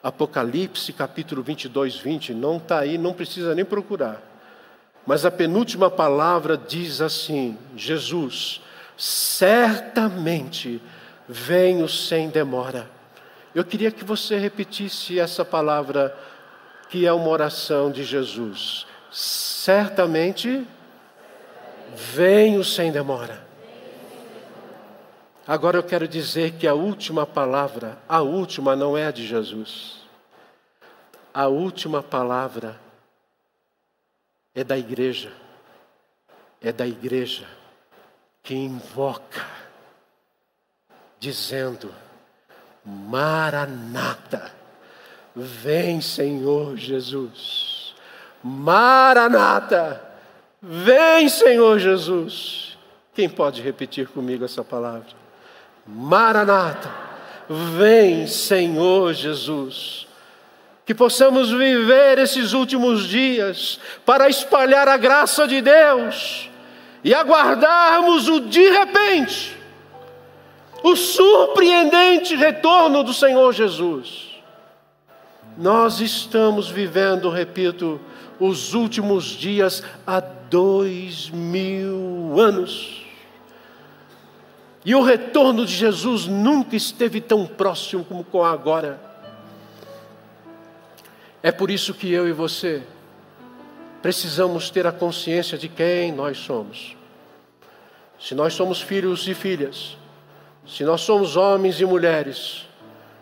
Apocalipse 0.04 0.94
capítulo 0.94 1.42
22, 1.42 1.96
20, 1.96 2.36
não 2.36 2.58
está 2.58 2.80
aí, 2.82 3.00
não 3.00 3.14
precisa 3.14 3.56
nem 3.56 3.66
procurar. 3.66 4.35
Mas 5.06 5.26
a 5.26 5.32
penúltima 5.32 5.90
palavra 5.90 6.58
diz 6.58 7.00
assim: 7.02 7.58
Jesus, 7.76 8.62
certamente 8.98 10.82
venho 11.28 11.88
sem 11.88 12.30
demora. 12.30 12.90
Eu 13.54 13.64
queria 13.64 13.92
que 13.92 14.04
você 14.04 14.38
repetisse 14.38 15.20
essa 15.20 15.46
palavra, 15.46 16.18
que 16.90 17.06
é 17.06 17.14
uma 17.14 17.30
oração 17.30 17.92
de 17.92 18.04
Jesus. 18.04 18.86
Certamente 19.12 20.68
venho 21.96 22.64
sem 22.64 22.92
demora. 22.92 23.46
Agora 25.48 25.78
eu 25.78 25.84
quero 25.84 26.08
dizer 26.08 26.54
que 26.54 26.68
a 26.68 26.74
última 26.74 27.26
palavra, 27.26 27.98
a 28.10 28.22
última 28.22 28.76
não 28.76 28.98
é 28.98 29.06
a 29.06 29.12
de 29.12 29.26
Jesus. 29.26 30.00
A 31.32 31.48
última 31.48 32.02
palavra 32.02 32.80
é 34.56 34.64
da 34.64 34.78
igreja, 34.78 35.32
é 36.62 36.72
da 36.72 36.88
igreja 36.88 37.46
que 38.42 38.56
invoca, 38.56 39.46
dizendo: 41.20 41.94
Maranata, 42.86 44.52
vem 45.36 46.00
Senhor 46.00 46.78
Jesus, 46.78 47.94
Maranata, 48.42 50.02
vem 50.62 51.28
Senhor 51.28 51.78
Jesus. 51.78 52.78
Quem 53.14 53.30
pode 53.30 53.62
repetir 53.62 54.08
comigo 54.08 54.46
essa 54.46 54.64
palavra? 54.64 55.10
Maranata, 55.86 56.92
vem 57.50 58.26
Senhor 58.28 59.14
Jesus 59.14 60.08
que 60.86 60.94
possamos 60.94 61.50
viver 61.50 62.20
esses 62.20 62.54
últimos 62.54 63.08
dias 63.08 63.80
para 64.06 64.30
espalhar 64.30 64.88
a 64.88 64.98
graça 64.98 65.48
de 65.48 65.60
Deus 65.60 66.50
e 67.04 67.14
aguardarmos 67.14 68.28
o 68.28 68.40
de 68.40 68.70
repente, 68.70 69.58
o 70.84 70.96
surpreendente 70.96 72.36
retorno 72.36 73.04
do 73.04 73.14
Senhor 73.14 73.52
Jesus. 73.52 74.36
Nós 75.58 76.02
estamos 76.02 76.70
vivendo, 76.70 77.30
repito, 77.30 78.00
os 78.40 78.74
últimos 78.74 79.26
dias 79.26 79.82
há 80.06 80.20
dois 80.20 81.30
mil 81.30 82.40
anos. 82.40 83.04
E 84.84 84.94
o 84.94 85.02
retorno 85.02 85.66
de 85.66 85.74
Jesus 85.74 86.28
nunca 86.28 86.76
esteve 86.76 87.20
tão 87.20 87.48
próximo 87.48 88.06
como 88.06 88.44
agora. 88.44 89.05
É 91.46 91.52
por 91.52 91.70
isso 91.70 91.94
que 91.94 92.12
eu 92.12 92.28
e 92.28 92.32
você 92.32 92.82
precisamos 94.02 94.72
ter 94.72 94.88
a 94.88 94.92
consciência 94.92 95.60
de 95.60 95.70
quem 95.70 96.12
nós 96.12 96.40
somos. 96.40 96.98
Se 98.20 98.34
nós 98.34 98.56
somos 98.56 98.82
filhos 98.82 99.28
e 99.28 99.36
filhas, 99.36 99.96
se 100.66 100.84
nós 100.84 101.02
somos 101.02 101.36
homens 101.36 101.80
e 101.80 101.86
mulheres, 101.86 102.68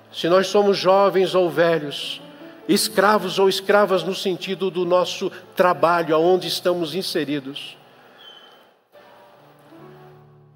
se 0.10 0.30
nós 0.30 0.48
somos 0.48 0.78
jovens 0.78 1.36
ou 1.36 1.50
velhos, 1.50 2.22
escravos 2.66 3.40
ou 3.40 3.50
escravas 3.50 4.04
no 4.04 4.16
sentido 4.16 4.72
do 4.72 4.86
nosso 4.86 5.30
trabalho, 5.54 6.16
aonde 6.16 6.48
estamos 6.48 6.96
inseridos, 6.96 7.78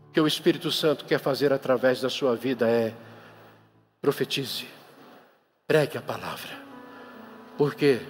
o 0.08 0.14
que 0.14 0.22
o 0.22 0.28
Espírito 0.28 0.72
Santo 0.72 1.04
quer 1.04 1.20
fazer 1.20 1.52
através 1.52 2.00
da 2.00 2.10
sua 2.10 2.34
vida 2.34 2.66
é 2.66 2.94
profetize, 4.02 4.66
pregue 5.68 5.98
a 5.98 6.02
palavra. 6.02 6.67
Por 7.58 7.74
quê? 7.74 8.02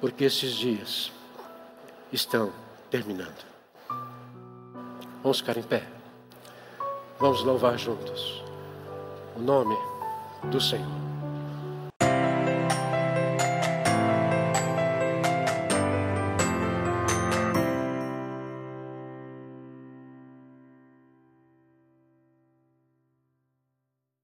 Porque 0.00 0.24
esses 0.24 0.52
dias 0.52 1.10
estão 2.12 2.52
terminando. 2.90 3.44
Vamos 5.22 5.38
ficar 5.38 5.56
em 5.56 5.62
pé. 5.62 5.88
Vamos 7.18 7.42
louvar 7.42 7.78
juntos 7.78 8.44
o 9.34 9.40
nome 9.40 9.74
do 10.50 10.60
Senhor. 10.60 11.13